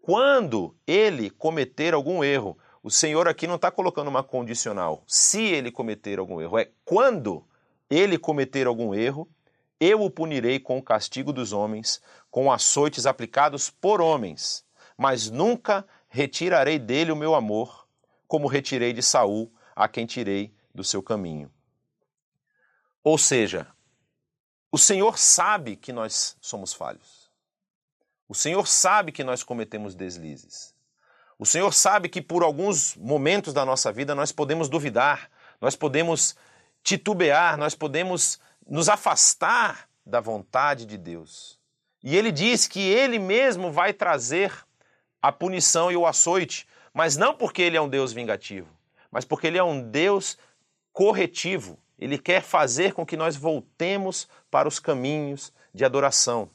Quando 0.00 0.74
ele 0.86 1.28
cometer 1.28 1.92
algum 1.92 2.24
erro, 2.24 2.56
o 2.84 2.90
Senhor 2.90 3.26
aqui 3.26 3.46
não 3.46 3.54
está 3.54 3.70
colocando 3.70 4.08
uma 4.08 4.22
condicional. 4.22 5.02
Se 5.06 5.40
ele 5.42 5.70
cometer 5.70 6.18
algum 6.18 6.38
erro, 6.38 6.58
é 6.58 6.68
quando 6.84 7.42
ele 7.88 8.18
cometer 8.18 8.66
algum 8.66 8.94
erro, 8.94 9.26
eu 9.80 10.02
o 10.02 10.10
punirei 10.10 10.60
com 10.60 10.76
o 10.76 10.82
castigo 10.82 11.32
dos 11.32 11.50
homens, 11.50 12.02
com 12.30 12.52
açoites 12.52 13.06
aplicados 13.06 13.70
por 13.70 14.02
homens, 14.02 14.66
mas 14.98 15.30
nunca 15.30 15.86
retirarei 16.08 16.78
dele 16.78 17.10
o 17.10 17.16
meu 17.16 17.34
amor, 17.34 17.88
como 18.28 18.46
retirei 18.46 18.92
de 18.92 19.02
Saul, 19.02 19.50
a 19.74 19.88
quem 19.88 20.04
tirei 20.04 20.54
do 20.74 20.84
seu 20.84 21.02
caminho. 21.02 21.50
Ou 23.02 23.16
seja, 23.16 23.66
o 24.70 24.76
Senhor 24.76 25.18
sabe 25.18 25.74
que 25.74 25.90
nós 25.90 26.36
somos 26.38 26.74
falhos. 26.74 27.30
O 28.28 28.34
Senhor 28.34 28.68
sabe 28.68 29.10
que 29.10 29.24
nós 29.24 29.42
cometemos 29.42 29.94
deslizes. 29.94 30.73
O 31.38 31.44
Senhor 31.44 31.72
sabe 31.72 32.08
que 32.08 32.22
por 32.22 32.42
alguns 32.42 32.96
momentos 32.96 33.52
da 33.52 33.64
nossa 33.64 33.92
vida 33.92 34.14
nós 34.14 34.30
podemos 34.30 34.68
duvidar, 34.68 35.30
nós 35.60 35.74
podemos 35.74 36.36
titubear, 36.82 37.56
nós 37.56 37.74
podemos 37.74 38.40
nos 38.68 38.88
afastar 38.88 39.88
da 40.06 40.20
vontade 40.20 40.86
de 40.86 40.96
Deus. 40.96 41.58
E 42.02 42.16
ele 42.16 42.30
diz 42.30 42.66
que 42.66 42.80
ele 42.80 43.18
mesmo 43.18 43.72
vai 43.72 43.92
trazer 43.92 44.52
a 45.20 45.32
punição 45.32 45.90
e 45.90 45.96
o 45.96 46.06
açoite, 46.06 46.68
mas 46.92 47.16
não 47.16 47.34
porque 47.34 47.62
ele 47.62 47.76
é 47.76 47.80
um 47.80 47.88
Deus 47.88 48.12
vingativo, 48.12 48.68
mas 49.10 49.24
porque 49.24 49.46
ele 49.46 49.58
é 49.58 49.64
um 49.64 49.82
Deus 49.82 50.38
corretivo. 50.92 51.78
Ele 51.98 52.18
quer 52.18 52.42
fazer 52.42 52.92
com 52.92 53.06
que 53.06 53.16
nós 53.16 53.36
voltemos 53.36 54.28
para 54.50 54.68
os 54.68 54.78
caminhos 54.78 55.52
de 55.72 55.84
adoração. 55.84 56.50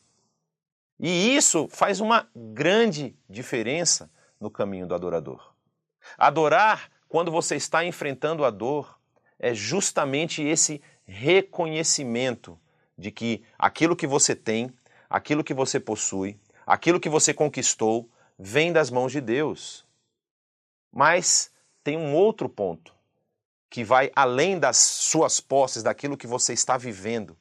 E 0.99 1.35
isso 1.35 1.67
faz 1.71 1.99
uma 1.99 2.29
grande 2.35 3.15
diferença 3.27 4.09
no 4.39 4.49
caminho 4.49 4.87
do 4.87 4.95
adorador. 4.95 5.53
Adorar, 6.17 6.89
quando 7.07 7.31
você 7.31 7.55
está 7.55 7.83
enfrentando 7.83 8.45
a 8.45 8.49
dor, 8.49 8.99
é 9.37 9.53
justamente 9.53 10.41
esse 10.41 10.81
reconhecimento 11.05 12.59
de 12.97 13.11
que 13.11 13.43
aquilo 13.57 13.95
que 13.95 14.07
você 14.07 14.35
tem, 14.35 14.73
aquilo 15.09 15.43
que 15.43 15.53
você 15.53 15.79
possui, 15.79 16.39
aquilo 16.65 16.99
que 16.99 17.09
você 17.09 17.33
conquistou, 17.33 18.09
vem 18.37 18.71
das 18.71 18.89
mãos 18.89 19.11
de 19.11 19.21
Deus. 19.21 19.85
Mas 20.91 21.51
tem 21.83 21.97
um 21.97 22.13
outro 22.13 22.47
ponto 22.47 22.93
que 23.69 23.83
vai 23.83 24.11
além 24.15 24.57
das 24.57 24.77
suas 24.77 25.39
posses, 25.39 25.83
daquilo 25.83 26.17
que 26.17 26.27
você 26.27 26.53
está 26.53 26.77
vivendo. 26.77 27.37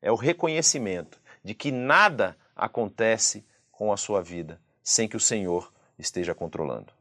É 0.00 0.10
o 0.10 0.16
reconhecimento 0.16 1.20
de 1.44 1.54
que 1.54 1.70
nada 1.70 2.36
acontece 2.56 3.44
com 3.70 3.92
a 3.92 3.96
sua 3.96 4.22
vida 4.22 4.60
sem 4.88 5.06
que 5.06 5.16
o 5.16 5.20
Senhor 5.20 5.70
esteja 5.98 6.34
controlando. 6.34 6.92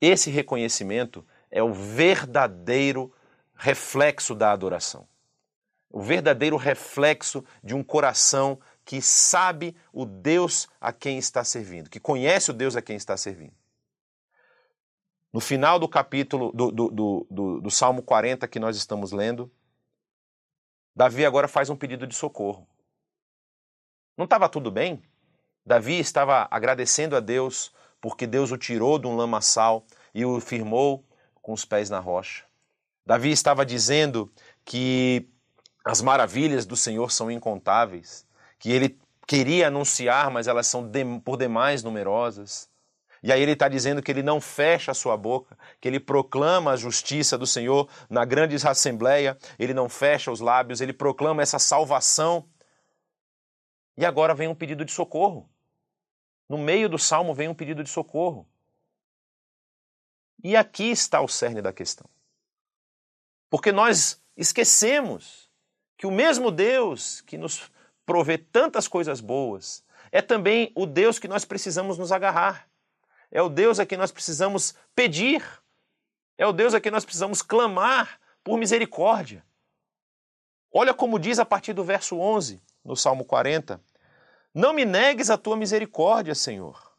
Esse 0.00 0.30
reconhecimento 0.30 1.26
é 1.50 1.62
o 1.62 1.72
verdadeiro 1.72 3.12
reflexo 3.54 4.34
da 4.34 4.52
adoração. 4.52 5.06
O 5.90 6.02
verdadeiro 6.02 6.56
reflexo 6.56 7.44
de 7.62 7.74
um 7.74 7.82
coração 7.82 8.60
que 8.84 9.02
sabe 9.02 9.76
o 9.92 10.04
Deus 10.04 10.68
a 10.80 10.92
quem 10.92 11.18
está 11.18 11.42
servindo, 11.44 11.90
que 11.90 12.00
conhece 12.00 12.50
o 12.50 12.54
Deus 12.54 12.76
a 12.76 12.82
quem 12.82 12.96
está 12.96 13.16
servindo. 13.16 13.54
No 15.32 15.40
final 15.40 15.78
do 15.78 15.88
capítulo 15.88 16.52
do, 16.52 16.70
do, 16.70 16.90
do, 16.90 17.26
do, 17.30 17.60
do 17.60 17.70
Salmo 17.70 18.02
40 18.02 18.48
que 18.48 18.58
nós 18.58 18.76
estamos 18.76 19.12
lendo, 19.12 19.50
Davi 20.94 21.24
agora 21.24 21.46
faz 21.46 21.70
um 21.70 21.76
pedido 21.76 22.06
de 22.06 22.14
socorro. 22.14 22.66
Não 24.16 24.24
estava 24.24 24.48
tudo 24.48 24.70
bem? 24.70 25.02
Davi 25.68 25.98
estava 25.98 26.48
agradecendo 26.50 27.14
a 27.14 27.20
Deus 27.20 27.70
porque 28.00 28.26
Deus 28.26 28.50
o 28.50 28.56
tirou 28.56 28.98
de 28.98 29.06
um 29.06 29.14
lamaçal 29.14 29.84
e 30.14 30.24
o 30.24 30.40
firmou 30.40 31.04
com 31.42 31.52
os 31.52 31.66
pés 31.66 31.90
na 31.90 31.98
rocha. 31.98 32.44
Davi 33.04 33.30
estava 33.30 33.66
dizendo 33.66 34.32
que 34.64 35.28
as 35.84 36.00
maravilhas 36.00 36.64
do 36.64 36.74
Senhor 36.74 37.12
são 37.12 37.30
incontáveis, 37.30 38.26
que 38.58 38.72
ele 38.72 38.98
queria 39.26 39.68
anunciar, 39.68 40.30
mas 40.30 40.48
elas 40.48 40.66
são 40.66 40.90
por 41.22 41.36
demais 41.36 41.82
numerosas. 41.82 42.70
E 43.22 43.30
aí 43.30 43.42
ele 43.42 43.52
está 43.52 43.68
dizendo 43.68 44.02
que 44.02 44.10
ele 44.10 44.22
não 44.22 44.40
fecha 44.40 44.92
a 44.92 44.94
sua 44.94 45.18
boca, 45.18 45.54
que 45.82 45.86
ele 45.86 46.00
proclama 46.00 46.70
a 46.70 46.76
justiça 46.76 47.36
do 47.36 47.46
Senhor 47.46 47.90
na 48.08 48.24
grande 48.24 48.56
assembleia, 48.66 49.36
ele 49.58 49.74
não 49.74 49.86
fecha 49.86 50.32
os 50.32 50.40
lábios, 50.40 50.80
ele 50.80 50.94
proclama 50.94 51.42
essa 51.42 51.58
salvação. 51.58 52.48
E 53.98 54.06
agora 54.06 54.34
vem 54.34 54.48
um 54.48 54.54
pedido 54.54 54.82
de 54.82 54.92
socorro. 54.92 55.46
No 56.48 56.56
meio 56.56 56.88
do 56.88 56.98
salmo 56.98 57.34
vem 57.34 57.48
um 57.48 57.54
pedido 57.54 57.84
de 57.84 57.90
socorro. 57.90 58.48
E 60.42 60.56
aqui 60.56 60.90
está 60.90 61.20
o 61.20 61.28
cerne 61.28 61.60
da 61.60 61.72
questão. 61.72 62.08
Porque 63.50 63.72
nós 63.72 64.22
esquecemos 64.36 65.50
que 65.96 66.06
o 66.06 66.10
mesmo 66.10 66.50
Deus 66.50 67.20
que 67.22 67.36
nos 67.36 67.70
provê 68.06 68.38
tantas 68.38 68.86
coisas 68.86 69.20
boas 69.20 69.84
é 70.10 70.22
também 70.22 70.72
o 70.74 70.86
Deus 70.86 71.18
que 71.18 71.28
nós 71.28 71.44
precisamos 71.44 71.98
nos 71.98 72.12
agarrar. 72.12 72.68
É 73.30 73.42
o 73.42 73.48
Deus 73.48 73.78
a 73.78 73.84
quem 73.84 73.98
nós 73.98 74.10
precisamos 74.10 74.74
pedir. 74.94 75.44
É 76.38 76.46
o 76.46 76.52
Deus 76.52 76.72
a 76.72 76.80
quem 76.80 76.90
nós 76.90 77.04
precisamos 77.04 77.42
clamar 77.42 78.18
por 78.42 78.56
misericórdia. 78.56 79.44
Olha 80.72 80.94
como 80.94 81.18
diz 81.18 81.38
a 81.38 81.44
partir 81.44 81.72
do 81.72 81.82
verso 81.82 82.18
11, 82.18 82.62
no 82.84 82.96
Salmo 82.96 83.24
40: 83.24 83.80
Não 84.58 84.72
me 84.72 84.84
negues 84.84 85.30
a 85.30 85.38
tua 85.38 85.56
misericórdia, 85.56 86.34
Senhor, 86.34 86.92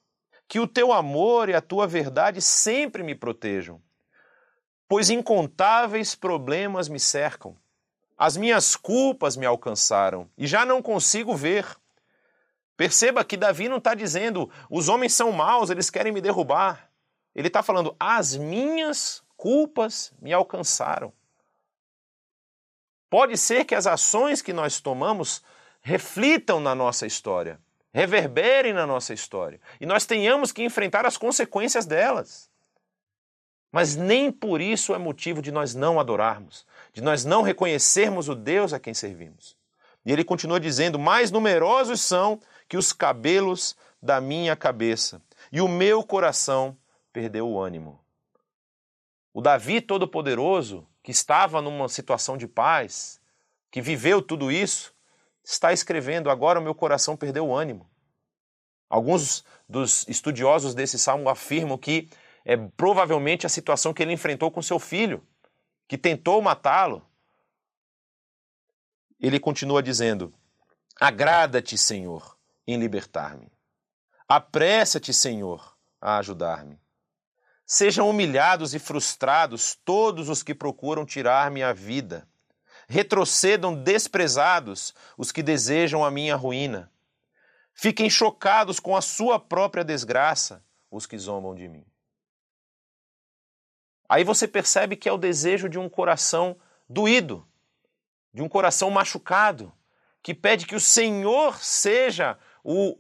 que 0.48 0.60
o 0.60 0.68
teu 0.68 0.94
amor 0.94 1.50
e 1.50 1.54
a 1.54 1.62
tua 1.62 1.86
verdade 1.86 2.42
sempre 2.42 3.04
me 3.04 3.14
protejam 3.14 3.82
pois 4.90 5.12
incontáveis 5.12 6.16
problemas 6.16 6.90
me 6.90 7.00
cercam. 7.00 7.56
As 8.18 8.36
minhas 8.36 8.76
culpas 8.76 9.38
me 9.38 9.46
alcançaram 9.46 10.28
e 10.36 10.48
já 10.48 10.66
não 10.66 10.82
consigo 10.82 11.36
ver. 11.36 11.78
Perceba 12.76 13.24
que 13.24 13.38
Davi 13.38 13.70
não 13.70 13.78
está 13.78 13.94
dizendo 13.94 14.50
os 14.68 14.90
homens 14.90 15.14
são 15.14 15.32
maus, 15.32 15.70
eles 15.70 15.92
querem 15.92 16.12
me 16.12 16.20
derrubar. 16.20 16.90
Ele 17.36 17.48
está 17.48 17.62
falando 17.62 17.96
as 18.00 18.36
minhas 18.36 19.24
culpas 19.38 20.12
me 20.20 20.34
alcançaram. 20.34 21.14
Pode 23.10 23.38
ser 23.38 23.66
que 23.66 23.76
as 23.76 23.86
ações 23.86 24.42
que 24.42 24.52
nós 24.52 24.82
tomamos 24.82 25.44
reflitam 25.82 26.60
na 26.60 26.76
nossa 26.76 27.06
história, 27.06 27.60
reverberem 27.94 28.74
na 28.74 28.86
nossa 28.86 29.14
história 29.14 29.60
e 29.80 29.86
nós 29.86 30.06
tenhamos 30.06 30.52
que 30.52 30.64
enfrentar 30.64 31.06
as 31.06 31.18
consequências 31.18 31.86
delas. 31.86 32.50
Mas 33.72 33.96
nem 33.96 34.32
por 34.32 34.62
isso 34.62 34.94
é 34.96 34.98
motivo 34.98 35.42
de 35.42 35.52
nós 35.52 35.76
não 35.76 36.00
adorarmos, 36.00 36.66
de 36.92 37.02
nós 37.02 37.24
não 37.24 37.42
reconhecermos 37.42 38.28
o 38.28 38.36
Deus 38.36 38.74
a 38.74 38.80
quem 38.80 38.94
servimos. 38.94 39.56
E 40.06 40.12
ele 40.12 40.24
continua 40.24 40.60
dizendo: 40.60 40.98
Mais 40.98 41.30
numerosos 41.30 42.02
são 42.02 42.40
que 42.68 42.78
os 42.78 42.92
cabelos 42.92 43.76
da 44.02 44.20
minha 44.20 44.56
cabeça, 44.56 45.22
e 45.52 45.62
o 45.62 45.68
meu 45.68 46.04
coração 46.04 46.76
perdeu 47.12 47.48
o 47.48 47.62
ânimo. 47.62 48.00
O 49.34 49.42
Davi 49.42 49.82
Todo-Poderoso, 49.82 50.88
que 51.04 51.12
estava 51.12 51.62
numa 51.62 51.88
situação 51.90 52.38
de 52.38 52.48
paz, 52.48 53.20
que 53.70 53.82
viveu 53.82 54.22
tudo 54.22 54.52
isso, 54.52 54.94
está 55.50 55.74
escrevendo: 55.74 56.30
Agora 56.30 56.60
o 56.60 56.64
meu 56.64 56.76
coração 56.76 57.18
perdeu 57.18 57.48
o 57.48 57.56
ânimo. 57.56 57.90
Alguns 58.88 59.44
dos 59.68 60.08
estudiosos 60.08 60.74
desse 60.74 60.98
salmo 60.98 61.30
afirmam 61.30 61.78
que 61.78 62.10
é 62.46 62.56
provavelmente 62.58 63.46
a 63.46 63.50
situação 63.50 63.94
que 63.94 64.02
ele 64.02 64.14
enfrentou 64.14 64.50
com 64.52 64.62
seu 64.62 64.80
filho, 64.80 65.26
que 65.88 65.98
tentou 65.98 66.42
matá-lo. 66.42 67.06
Ele 69.20 69.40
continua 69.40 69.82
dizendo: 69.82 70.34
Agrada-te, 71.00 71.78
Senhor, 71.78 72.38
em 72.68 72.78
libertar-me. 72.78 73.52
Apressa-te, 74.28 75.14
Senhor, 75.14 75.76
a 76.00 76.18
ajudar-me. 76.18 76.80
Sejam 77.66 78.10
humilhados 78.10 78.74
e 78.74 78.80
frustrados 78.80 79.78
todos 79.84 80.30
os 80.30 80.42
que 80.42 80.56
procuram 80.56 81.06
tirar-me 81.06 81.62
a 81.62 81.74
vida. 81.74 82.28
Retrocedam 82.90 83.76
desprezados 83.76 84.96
os 85.16 85.32
que 85.32 85.44
desejam 85.44 86.04
a 86.04 86.10
minha 86.10 86.36
ruína. 86.36 86.92
Fiquem 87.74 88.10
chocados 88.10 88.80
com 88.80 88.98
a 88.98 89.02
sua 89.02 89.40
própria 89.40 89.86
desgraça 89.86 90.66
os 90.90 91.06
que 91.06 91.18
zombam 91.18 91.54
de 91.54 91.68
mim. 91.68 91.86
Aí 94.10 94.24
você 94.24 94.48
percebe 94.48 94.96
que 94.96 95.08
é 95.08 95.12
o 95.14 95.20
desejo 95.20 95.70
de 95.70 95.78
um 95.78 95.88
coração 95.88 96.60
doído, 96.90 97.48
de 98.34 98.42
um 98.42 98.50
coração 98.50 98.90
machucado, 98.90 99.72
que 100.24 100.34
pede 100.34 100.66
que 100.66 100.76
o 100.76 100.82
Senhor 100.82 101.64
seja 101.64 102.40
o 102.64 102.98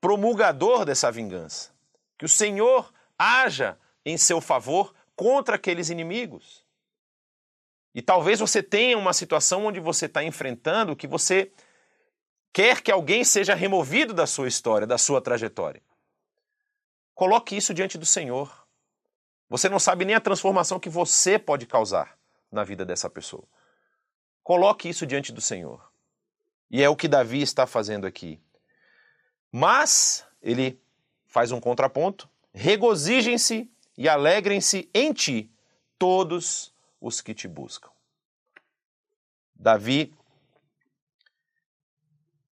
promulgador 0.00 0.86
dessa 0.86 1.12
vingança, 1.12 1.72
que 2.18 2.24
o 2.24 2.28
Senhor 2.28 2.90
haja 3.18 3.78
em 4.02 4.16
seu 4.16 4.40
favor 4.40 4.94
contra 5.14 5.56
aqueles 5.56 5.90
inimigos. 5.90 6.63
E 7.94 8.02
talvez 8.02 8.40
você 8.40 8.62
tenha 8.62 8.98
uma 8.98 9.12
situação 9.12 9.66
onde 9.66 9.78
você 9.78 10.06
está 10.06 10.24
enfrentando 10.24 10.96
que 10.96 11.06
você 11.06 11.52
quer 12.52 12.82
que 12.82 12.90
alguém 12.90 13.24
seja 13.24 13.54
removido 13.54 14.12
da 14.12 14.26
sua 14.26 14.48
história, 14.48 14.86
da 14.86 14.98
sua 14.98 15.20
trajetória. 15.20 15.80
Coloque 17.14 17.56
isso 17.56 17.72
diante 17.72 17.96
do 17.96 18.04
Senhor. 18.04 18.66
Você 19.48 19.68
não 19.68 19.78
sabe 19.78 20.04
nem 20.04 20.16
a 20.16 20.20
transformação 20.20 20.80
que 20.80 20.88
você 20.88 21.38
pode 21.38 21.66
causar 21.66 22.18
na 22.50 22.64
vida 22.64 22.84
dessa 22.84 23.08
pessoa. 23.08 23.44
Coloque 24.42 24.88
isso 24.88 25.06
diante 25.06 25.32
do 25.32 25.40
Senhor. 25.40 25.80
E 26.68 26.82
é 26.82 26.88
o 26.88 26.96
que 26.96 27.06
Davi 27.06 27.40
está 27.40 27.66
fazendo 27.66 28.06
aqui. 28.06 28.40
Mas 29.52 30.26
ele 30.42 30.80
faz 31.28 31.52
um 31.52 31.60
contraponto: 31.60 32.28
regozijem-se 32.52 33.70
e 33.96 34.08
alegrem-se 34.08 34.90
em 34.92 35.12
ti 35.12 35.50
todos 35.96 36.73
os 37.04 37.20
que 37.20 37.34
te 37.34 37.46
buscam. 37.46 37.90
Davi 39.54 40.14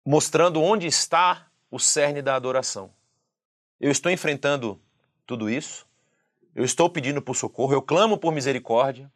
mostrando 0.04 0.60
onde 0.60 0.88
está 0.88 1.46
o 1.70 1.78
cerne 1.78 2.20
da 2.20 2.34
adoração. 2.34 2.92
Eu 3.78 3.92
estou 3.92 4.10
enfrentando 4.10 4.80
tudo 5.24 5.48
isso, 5.48 5.86
eu 6.52 6.64
estou 6.64 6.90
pedindo 6.90 7.22
por 7.22 7.36
socorro, 7.36 7.72
eu 7.72 7.80
clamo 7.80 8.18
por 8.18 8.32
misericórdia, 8.32 9.10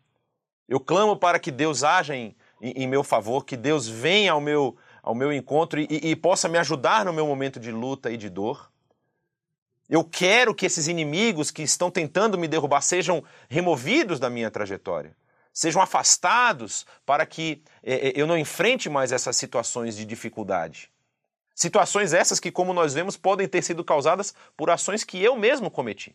eu 0.69 0.79
clamo 0.79 1.17
para 1.17 1.41
que 1.41 1.51
Deus 1.51 1.83
haja 1.83 2.15
em, 2.15 2.37
em, 2.61 2.85
em 2.85 2.87
meu 2.87 3.03
favor, 3.03 3.45
que 3.45 3.57
Deus 3.57 3.89
venha 3.89 4.33
ao 4.33 4.41
meu, 4.41 4.77
ao 5.03 5.17
meu 5.17 5.33
encontro 5.33 5.81
e, 5.81 5.89
e 5.91 6.15
possa 6.15 6.49
me 6.49 6.59
ajudar 6.59 7.05
no 7.05 7.13
meu 7.13 7.27
momento 7.27 7.59
de 7.59 7.73
luta 7.73 8.09
e 8.11 8.17
de 8.17 8.31
dor. 8.31 8.71
Eu 9.91 10.05
quero 10.05 10.55
que 10.55 10.65
esses 10.65 10.87
inimigos 10.87 11.51
que 11.51 11.63
estão 11.63 11.91
tentando 11.91 12.39
me 12.39 12.47
derrubar 12.47 12.81
sejam 12.81 13.23
removidos 13.49 14.21
da 14.21 14.31
minha 14.31 14.51
trajetória, 14.51 15.15
sejam 15.55 15.81
afastados 15.81 16.85
para 17.07 17.25
que 17.25 17.63
eh, 17.83 18.09
eh, 18.09 18.13
eu 18.17 18.27
não 18.27 18.37
enfrente 18.37 18.91
mais 18.91 19.13
essas 19.13 19.37
situações 19.37 19.97
de 19.97 20.05
dificuldade. 20.05 20.91
Situações 21.55 22.13
essas 22.13 22.41
que, 22.41 22.51
como 22.51 22.75
nós 22.75 22.93
vemos, 22.93 23.17
podem 23.17 23.47
ter 23.47 23.63
sido 23.63 23.85
causadas 23.85 24.35
por 24.57 24.69
ações 24.69 25.05
que 25.05 25.23
eu 25.23 25.37
mesmo 25.37 25.71
cometi. 25.71 26.15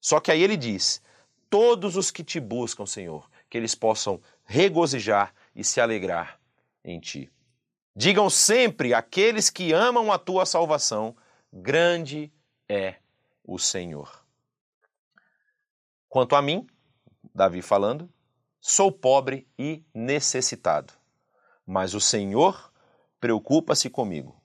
Só 0.00 0.18
que 0.18 0.32
aí 0.32 0.42
ele 0.42 0.56
diz: 0.56 1.00
todos 1.48 1.96
os 1.96 2.10
que 2.10 2.24
te 2.24 2.40
buscam, 2.40 2.84
Senhor, 2.84 3.30
que 3.48 3.56
eles 3.56 3.76
possam 3.76 4.20
regozijar 4.44 5.32
e 5.54 5.62
se 5.62 5.80
alegrar 5.80 6.40
em 6.84 6.98
ti. 6.98 7.30
Digam 7.94 8.28
sempre 8.28 8.92
aqueles 8.92 9.48
que 9.48 9.72
amam 9.72 10.10
a 10.10 10.18
tua 10.18 10.44
salvação 10.44 11.14
grande 11.52 12.32
é 12.68 12.96
o 13.44 13.58
Senhor. 13.58 14.24
Quanto 16.08 16.34
a 16.34 16.42
mim, 16.42 16.66
Davi 17.34 17.62
falando, 17.62 18.08
sou 18.60 18.92
pobre 18.92 19.46
e 19.58 19.84
necessitado, 19.94 20.92
mas 21.66 21.94
o 21.94 22.00
Senhor 22.00 22.72
preocupa-se 23.20 23.88
comigo. 23.88 24.40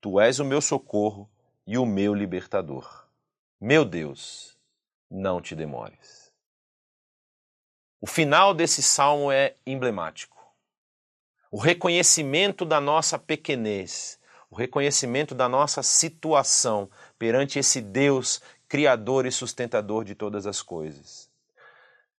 Tu 0.00 0.18
és 0.20 0.38
o 0.38 0.44
meu 0.44 0.60
socorro 0.60 1.30
e 1.66 1.76
o 1.76 1.86
meu 1.86 2.14
libertador. 2.14 3.06
Meu 3.60 3.84
Deus, 3.84 4.56
não 5.10 5.40
te 5.40 5.54
demores. 5.54 6.32
O 8.00 8.06
final 8.06 8.54
desse 8.54 8.82
salmo 8.82 9.30
é 9.30 9.56
emblemático. 9.66 10.38
O 11.50 11.58
reconhecimento 11.58 12.64
da 12.64 12.80
nossa 12.80 13.18
pequenez, 13.18 14.18
o 14.50 14.56
reconhecimento 14.56 15.34
da 15.34 15.48
nossa 15.48 15.82
situação 15.82 16.90
perante 17.18 17.58
esse 17.58 17.80
Deus 17.80 18.40
criador 18.66 19.26
e 19.26 19.32
sustentador 19.32 20.04
de 20.04 20.14
todas 20.14 20.46
as 20.46 20.62
coisas. 20.62 21.29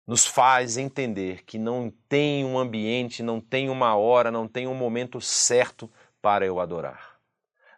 Nos 0.06 0.26
faz 0.26 0.76
entender 0.76 1.44
que 1.44 1.58
não 1.58 1.92
tem 2.08 2.44
um 2.44 2.58
ambiente, 2.58 3.22
não 3.22 3.40
tem 3.40 3.68
uma 3.68 3.94
hora, 3.94 4.30
não 4.30 4.48
tem 4.48 4.66
um 4.66 4.74
momento 4.74 5.20
certo 5.20 5.90
para 6.20 6.44
eu 6.44 6.58
adorar. 6.58 7.18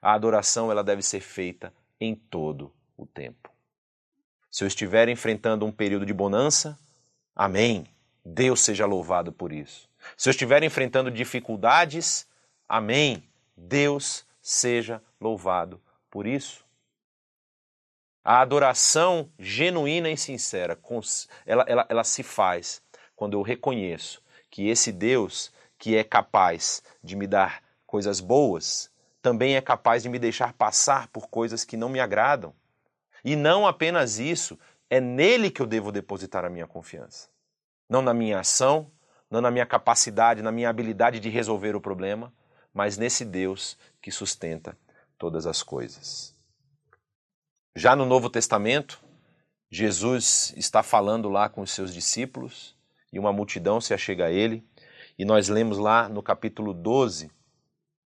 A 0.00 0.14
adoração 0.14 0.70
ela 0.70 0.82
deve 0.82 1.02
ser 1.02 1.20
feita 1.20 1.72
em 2.00 2.14
todo 2.14 2.72
o 2.96 3.06
tempo. 3.06 3.50
Se 4.50 4.64
eu 4.64 4.68
estiver 4.68 5.08
enfrentando 5.08 5.64
um 5.64 5.72
período 5.72 6.04
de 6.04 6.12
bonança, 6.12 6.78
amém. 7.34 7.86
Deus 8.24 8.60
seja 8.60 8.86
louvado 8.86 9.32
por 9.32 9.52
isso. 9.52 9.88
Se 10.16 10.28
eu 10.28 10.30
estiver 10.32 10.62
enfrentando 10.62 11.10
dificuldades, 11.10 12.26
amém. 12.68 13.22
Deus 13.56 14.26
seja 14.40 15.02
louvado 15.20 15.80
por 16.10 16.26
isso. 16.26 16.64
A 18.24 18.40
adoração 18.40 19.28
genuína 19.38 20.10
e 20.10 20.16
sincera, 20.16 20.78
ela, 21.44 21.64
ela, 21.66 21.86
ela 21.88 22.04
se 22.04 22.22
faz 22.22 22.80
quando 23.16 23.34
eu 23.34 23.42
reconheço 23.42 24.22
que 24.50 24.68
esse 24.68 24.92
Deus 24.92 25.52
que 25.76 25.96
é 25.96 26.04
capaz 26.04 26.82
de 27.02 27.16
me 27.16 27.26
dar 27.26 27.62
coisas 27.84 28.20
boas, 28.20 28.88
também 29.20 29.56
é 29.56 29.60
capaz 29.60 30.02
de 30.02 30.08
me 30.08 30.18
deixar 30.18 30.52
passar 30.52 31.08
por 31.08 31.28
coisas 31.28 31.64
que 31.64 31.76
não 31.76 31.88
me 31.88 31.98
agradam. 31.98 32.54
E 33.24 33.34
não 33.34 33.66
apenas 33.66 34.18
isso, 34.18 34.58
é 34.88 35.00
nele 35.00 35.50
que 35.50 35.60
eu 35.60 35.66
devo 35.66 35.90
depositar 35.90 36.44
a 36.44 36.50
minha 36.50 36.66
confiança. 36.66 37.28
Não 37.88 38.02
na 38.02 38.14
minha 38.14 38.40
ação, 38.40 38.90
não 39.28 39.40
na 39.40 39.50
minha 39.50 39.66
capacidade, 39.66 40.42
na 40.42 40.52
minha 40.52 40.68
habilidade 40.68 41.18
de 41.18 41.28
resolver 41.28 41.74
o 41.74 41.80
problema, 41.80 42.32
mas 42.72 42.96
nesse 42.96 43.24
Deus 43.24 43.76
que 44.00 44.10
sustenta 44.10 44.76
todas 45.18 45.46
as 45.46 45.62
coisas. 45.62 46.36
Já 47.74 47.96
no 47.96 48.04
Novo 48.04 48.28
Testamento, 48.28 49.02
Jesus 49.70 50.52
está 50.58 50.82
falando 50.82 51.30
lá 51.30 51.48
com 51.48 51.62
os 51.62 51.70
seus 51.70 51.94
discípulos 51.94 52.76
e 53.10 53.18
uma 53.18 53.32
multidão 53.32 53.80
se 53.80 53.94
achega 53.94 54.26
a 54.26 54.30
ele, 54.30 54.62
e 55.18 55.24
nós 55.24 55.48
lemos 55.48 55.78
lá 55.78 56.06
no 56.06 56.22
capítulo 56.22 56.74
12 56.74 57.30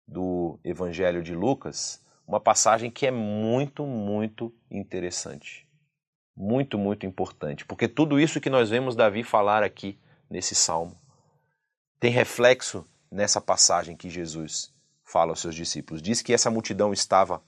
do 0.06 0.56
Evangelho 0.62 1.20
de 1.20 1.34
Lucas 1.34 2.00
uma 2.28 2.38
passagem 2.38 2.92
que 2.92 3.08
é 3.08 3.10
muito, 3.10 3.84
muito 3.84 4.54
interessante. 4.70 5.66
Muito, 6.36 6.78
muito 6.78 7.04
importante, 7.04 7.64
porque 7.64 7.88
tudo 7.88 8.20
isso 8.20 8.40
que 8.40 8.50
nós 8.50 8.70
vemos 8.70 8.94
Davi 8.94 9.24
falar 9.24 9.64
aqui 9.64 9.98
nesse 10.30 10.54
salmo 10.54 10.96
tem 11.98 12.12
reflexo 12.12 12.86
nessa 13.10 13.40
passagem 13.40 13.96
que 13.96 14.10
Jesus 14.10 14.72
fala 15.02 15.32
aos 15.32 15.40
seus 15.40 15.54
discípulos. 15.56 16.00
Diz 16.00 16.22
que 16.22 16.32
essa 16.32 16.50
multidão 16.50 16.92
estava 16.92 17.42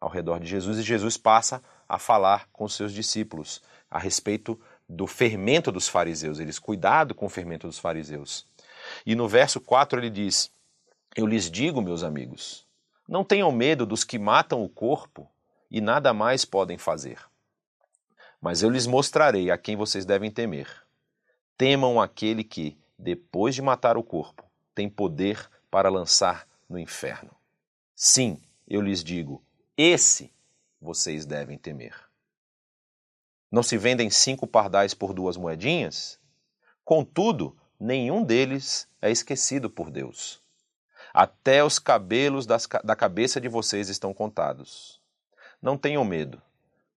ao 0.00 0.08
redor 0.08 0.40
de 0.40 0.46
Jesus 0.46 0.78
e 0.78 0.82
Jesus 0.82 1.16
passa 1.16 1.62
a 1.88 1.98
falar 1.98 2.48
com 2.52 2.68
seus 2.68 2.92
discípulos 2.92 3.62
a 3.90 3.98
respeito 3.98 4.60
do 4.88 5.06
fermento 5.06 5.72
dos 5.72 5.88
fariseus. 5.88 6.38
Eles 6.38 6.58
cuidado 6.58 7.14
com 7.14 7.26
o 7.26 7.30
fermento 7.30 7.66
dos 7.66 7.78
fariseus. 7.78 8.46
E 9.04 9.14
no 9.14 9.28
verso 9.28 9.60
4 9.60 10.00
ele 10.00 10.10
diz: 10.10 10.50
Eu 11.16 11.26
lhes 11.26 11.50
digo, 11.50 11.82
meus 11.82 12.02
amigos, 12.02 12.66
não 13.08 13.24
tenham 13.24 13.50
medo 13.50 13.84
dos 13.86 14.04
que 14.04 14.18
matam 14.18 14.62
o 14.62 14.68
corpo 14.68 15.28
e 15.70 15.80
nada 15.80 16.14
mais 16.14 16.44
podem 16.44 16.78
fazer. 16.78 17.18
Mas 18.40 18.62
eu 18.62 18.70
lhes 18.70 18.86
mostrarei 18.86 19.50
a 19.50 19.58
quem 19.58 19.76
vocês 19.76 20.04
devem 20.04 20.30
temer. 20.30 20.68
Temam 21.56 22.00
aquele 22.00 22.44
que, 22.44 22.78
depois 22.96 23.54
de 23.54 23.60
matar 23.60 23.96
o 23.96 24.02
corpo, 24.02 24.44
tem 24.74 24.88
poder 24.88 25.48
para 25.70 25.88
lançar 25.88 26.46
no 26.68 26.78
inferno. 26.78 27.30
Sim, 27.96 28.40
eu 28.66 28.80
lhes 28.80 29.02
digo, 29.02 29.42
esse 29.78 30.34
vocês 30.80 31.24
devem 31.24 31.56
temer. 31.56 31.94
Não 33.48 33.62
se 33.62 33.78
vendem 33.78 34.10
cinco 34.10 34.44
pardais 34.44 34.92
por 34.92 35.14
duas 35.14 35.36
moedinhas? 35.36 36.18
Contudo, 36.84 37.56
nenhum 37.78 38.24
deles 38.24 38.88
é 39.00 39.08
esquecido 39.08 39.70
por 39.70 39.88
Deus. 39.88 40.42
Até 41.14 41.62
os 41.62 41.78
cabelos 41.78 42.44
das, 42.44 42.66
da 42.82 42.96
cabeça 42.96 43.40
de 43.40 43.48
vocês 43.48 43.88
estão 43.88 44.12
contados. 44.12 45.00
Não 45.62 45.78
tenham 45.78 46.04
medo, 46.04 46.42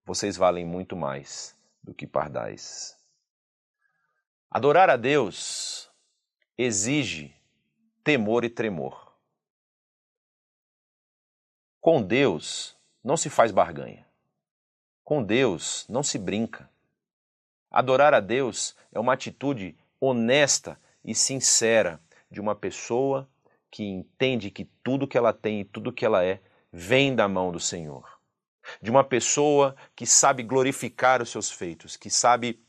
vocês 0.04 0.36
valem 0.36 0.66
muito 0.66 0.96
mais 0.96 1.56
do 1.84 1.94
que 1.94 2.08
pardais. 2.08 2.98
Adorar 4.50 4.90
a 4.90 4.98
Deus 4.98 5.90
exige 6.58 7.34
temor 8.04 8.44
e 8.44 8.50
tremor. 8.50 9.11
Com 11.82 12.00
Deus 12.00 12.78
não 13.04 13.18
se 13.18 13.28
faz 13.28 13.52
barganha. 13.52 14.06
Com 15.04 15.24
Deus 15.24 15.84
não 15.90 16.04
se 16.04 16.20
brinca. 16.20 16.70
Adorar 17.72 18.14
a 18.14 18.20
Deus 18.20 18.76
é 18.92 19.00
uma 19.00 19.14
atitude 19.14 19.76
honesta 20.00 20.80
e 21.04 21.16
sincera 21.16 22.00
de 22.30 22.40
uma 22.40 22.54
pessoa 22.54 23.28
que 23.72 23.84
entende 23.84 24.52
que 24.52 24.66
tudo 24.84 25.08
que 25.08 25.18
ela 25.18 25.34
tem 25.34 25.62
e 25.62 25.66
tudo 25.66 25.92
que 25.92 26.06
ela 26.06 26.24
é 26.24 26.40
vem 26.72 27.16
da 27.16 27.28
mão 27.28 27.52
do 27.52 27.60
Senhor. 27.60 28.22
de 28.80 28.92
uma 28.92 29.04
pessoa 29.04 29.76
que 29.96 30.06
sabe 30.06 30.44
glorificar 30.44 31.20
os 31.20 31.32
seus 31.32 31.50
feitos, 31.50 31.98
que 31.98 32.12
sabe 32.12 32.64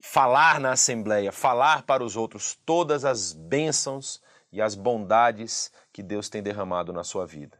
falar 0.00 0.58
na 0.58 0.72
assembleia, 0.72 1.30
falar 1.30 1.82
para 1.84 2.02
os 2.02 2.16
outros 2.16 2.58
todas 2.66 3.04
as 3.04 3.32
bênçãos 3.32 4.20
e 4.50 4.60
as 4.60 4.74
bondades 4.74 5.72
que 5.92 6.02
Deus 6.02 6.28
tem 6.28 6.42
derramado 6.42 6.92
na 6.92 7.04
sua 7.04 7.24
vida. 7.24 7.59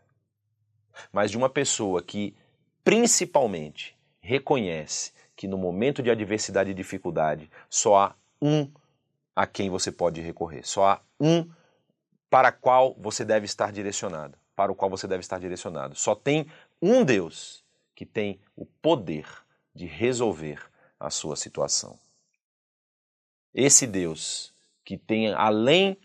Mas 1.13 1.31
de 1.31 1.37
uma 1.37 1.49
pessoa 1.49 2.03
que 2.03 2.35
principalmente 2.85 3.97
reconhece 4.21 5.13
que 5.35 5.49
no 5.49 5.57
momento 5.57 6.03
de 6.03 6.11
adversidade 6.11 6.71
e 6.71 6.75
dificuldade 6.75 7.51
só 7.69 7.97
há 7.97 8.15
um 8.41 8.71
a 9.35 9.47
quem 9.47 9.71
você 9.71 9.91
pode 9.91 10.21
recorrer, 10.21 10.67
só 10.67 10.87
há 10.87 11.01
um 11.19 11.49
para 12.29 12.53
qual 12.53 12.95
você 12.95 13.25
deve 13.25 13.47
estar 13.47 13.73
direcionado, 13.73 14.39
para 14.55 14.71
o 14.71 14.75
qual 14.75 14.91
você 14.91 15.07
deve 15.07 15.21
estar 15.21 15.39
direcionado. 15.41 15.97
Só 15.97 16.15
tem 16.15 16.47
um 16.81 17.05
Deus 17.05 17.65
que 17.95 18.07
tem 18.07 18.41
o 18.55 18.65
poder 18.65 19.27
de 19.75 19.87
resolver 19.87 20.61
a 20.99 21.11
sua 21.11 21.37
situação. 21.37 21.99
Esse 23.53 23.87
Deus 23.87 24.55
que 24.85 24.97
tem, 24.97 25.33
além 25.35 25.97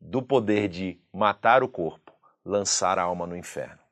do 0.00 0.22
poder 0.22 0.68
de 0.68 1.00
matar 1.12 1.62
o 1.62 1.68
corpo, 1.68 2.12
lançar 2.44 2.98
a 2.98 3.02
alma 3.02 3.26
no 3.26 3.36
inferno. 3.36 3.83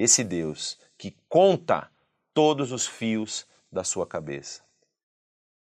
Esse 0.00 0.22
Deus 0.22 0.78
que 0.96 1.10
conta 1.28 1.90
todos 2.32 2.70
os 2.70 2.86
fios 2.86 3.44
da 3.70 3.82
sua 3.82 4.06
cabeça. 4.06 4.62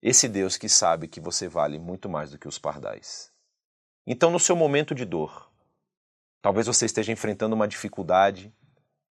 Esse 0.00 0.26
Deus 0.26 0.56
que 0.56 0.66
sabe 0.66 1.08
que 1.08 1.20
você 1.20 1.46
vale 1.46 1.78
muito 1.78 2.08
mais 2.08 2.30
do 2.30 2.38
que 2.38 2.48
os 2.48 2.58
pardais. 2.58 3.30
Então, 4.06 4.30
no 4.30 4.40
seu 4.40 4.56
momento 4.56 4.94
de 4.94 5.04
dor, 5.04 5.52
talvez 6.40 6.66
você 6.66 6.86
esteja 6.86 7.12
enfrentando 7.12 7.54
uma 7.54 7.68
dificuldade, 7.68 8.50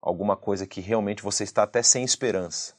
alguma 0.01 0.37
coisa 0.37 0.65
que 0.65 0.81
realmente 0.81 1.25
você 1.25 1.43
está 1.43 1.65
até 1.65 1.83
sem 1.83 2.05
esperança. 2.05 2.77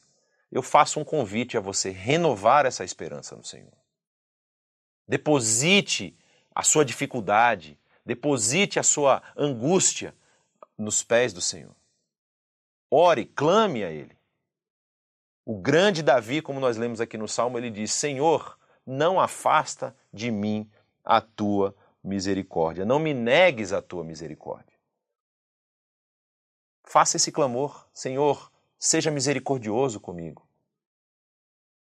Eu 0.50 0.62
faço 0.62 0.98
um 0.98 1.04
convite 1.04 1.58
a 1.58 1.60
você 1.60 1.90
renovar 1.90 2.64
essa 2.64 2.82
esperança 2.82 3.36
no 3.36 3.44
Senhor. 3.44 3.76
Deposite 5.06 6.18
a 6.54 6.62
sua 6.62 6.82
dificuldade, 6.82 7.78
deposite 8.06 8.78
a 8.78 8.82
sua 8.82 9.22
angústia 9.36 10.14
nos 10.78 11.02
pés 11.02 11.34
do 11.34 11.42
Senhor. 11.42 11.76
Ore, 12.94 13.24
clame 13.24 13.82
a 13.82 13.90
Ele. 13.90 14.14
O 15.46 15.58
grande 15.58 16.02
Davi, 16.02 16.42
como 16.42 16.60
nós 16.60 16.76
lemos 16.76 17.00
aqui 17.00 17.16
no 17.16 17.26
Salmo, 17.26 17.56
ele 17.56 17.70
diz: 17.70 17.90
Senhor, 17.90 18.58
não 18.86 19.18
afasta 19.18 19.96
de 20.12 20.30
mim 20.30 20.70
a 21.02 21.18
tua 21.18 21.74
misericórdia, 22.04 22.84
não 22.84 22.98
me 22.98 23.14
negues 23.14 23.72
a 23.72 23.80
tua 23.80 24.04
misericórdia. 24.04 24.76
Faça 26.84 27.16
esse 27.16 27.32
clamor, 27.32 27.88
Senhor, 27.94 28.52
seja 28.78 29.10
misericordioso 29.10 29.98
comigo. 29.98 30.46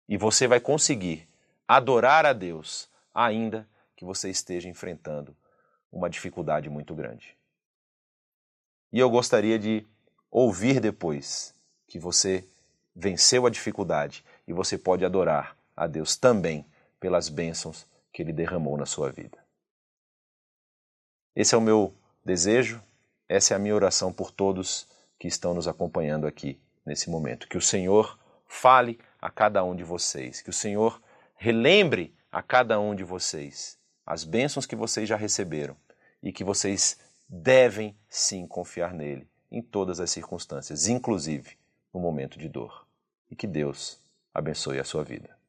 E 0.07 0.19
você 0.19 0.47
vai 0.47 0.61
conseguir 0.61 1.27
adorar 1.67 2.27
a 2.27 2.35
Deus, 2.35 2.91
ainda 3.15 3.67
que 3.97 4.05
você 4.05 4.29
esteja 4.29 4.69
enfrentando 4.69 5.35
uma 5.91 6.11
dificuldade 6.11 6.69
muito 6.69 6.95
grande. 6.95 7.35
E 8.93 8.99
eu 8.99 9.09
gostaria 9.09 9.59
de 9.59 9.87
ouvir 10.33 10.81
depois 10.81 11.55
que 11.87 11.99
você 11.99 12.49
venceu 12.97 13.45
a 13.45 13.51
dificuldade 13.51 14.25
e 14.49 14.53
você 14.53 14.79
pode 14.79 15.05
adorar 15.05 15.55
a 15.77 15.87
Deus 15.87 16.17
também 16.17 16.67
pelas 16.99 17.29
bênçãos 17.29 17.87
que 18.11 18.23
Ele 18.23 18.33
derramou 18.33 18.79
na 18.79 18.87
sua 18.87 19.13
vida. 19.13 19.39
Esse 21.37 21.55
é 21.55 21.59
o 21.59 21.61
meu 21.61 21.95
desejo, 22.25 22.83
essa 23.29 23.53
é 23.53 23.57
a 23.57 23.59
minha 23.59 23.75
oração 23.75 24.11
por 24.11 24.31
todos 24.31 24.89
que 25.19 25.29
estão 25.29 25.53
nos 25.53 25.69
acompanhando 25.69 26.27
aqui 26.27 26.59
nesse 26.85 27.11
momento. 27.11 27.47
Que 27.47 27.59
o 27.59 27.63
Senhor 27.63 28.19
fale 28.47 28.99
a 29.21 29.31
cada 29.31 29.63
um 29.63 29.77
de 29.77 29.85
vocês, 29.85 30.41
que 30.41 30.51
o 30.51 30.53
Senhor 30.53 31.01
relembre 31.35 32.15
a 32.31 32.43
cada 32.43 32.81
um 32.81 32.95
de 32.95 33.05
vocês 33.05 33.79
as 34.05 34.25
bênçãos 34.25 34.67
que 34.67 34.75
vocês 34.75 35.09
já 35.09 35.17
receberam 35.17 35.77
e 36.23 36.33
que 36.33 36.43
vocês 36.43 36.99
devem 37.29 37.97
sim 38.09 38.47
confiar 38.47 38.93
nele 38.93 39.32
em 39.53 39.61
todas 39.61 40.01
as 40.01 40.11
circunstâncias, 40.11 40.89
inclusive 40.89 41.59
no 41.93 42.01
momento 42.01 42.39
de 42.39 42.49
dor. 42.49 42.87
E 43.31 43.37
que 43.37 43.47
Deus 43.47 44.01
abençoe 44.33 44.81
a 44.81 44.85
sua 44.85 45.05
vida. 45.05 45.42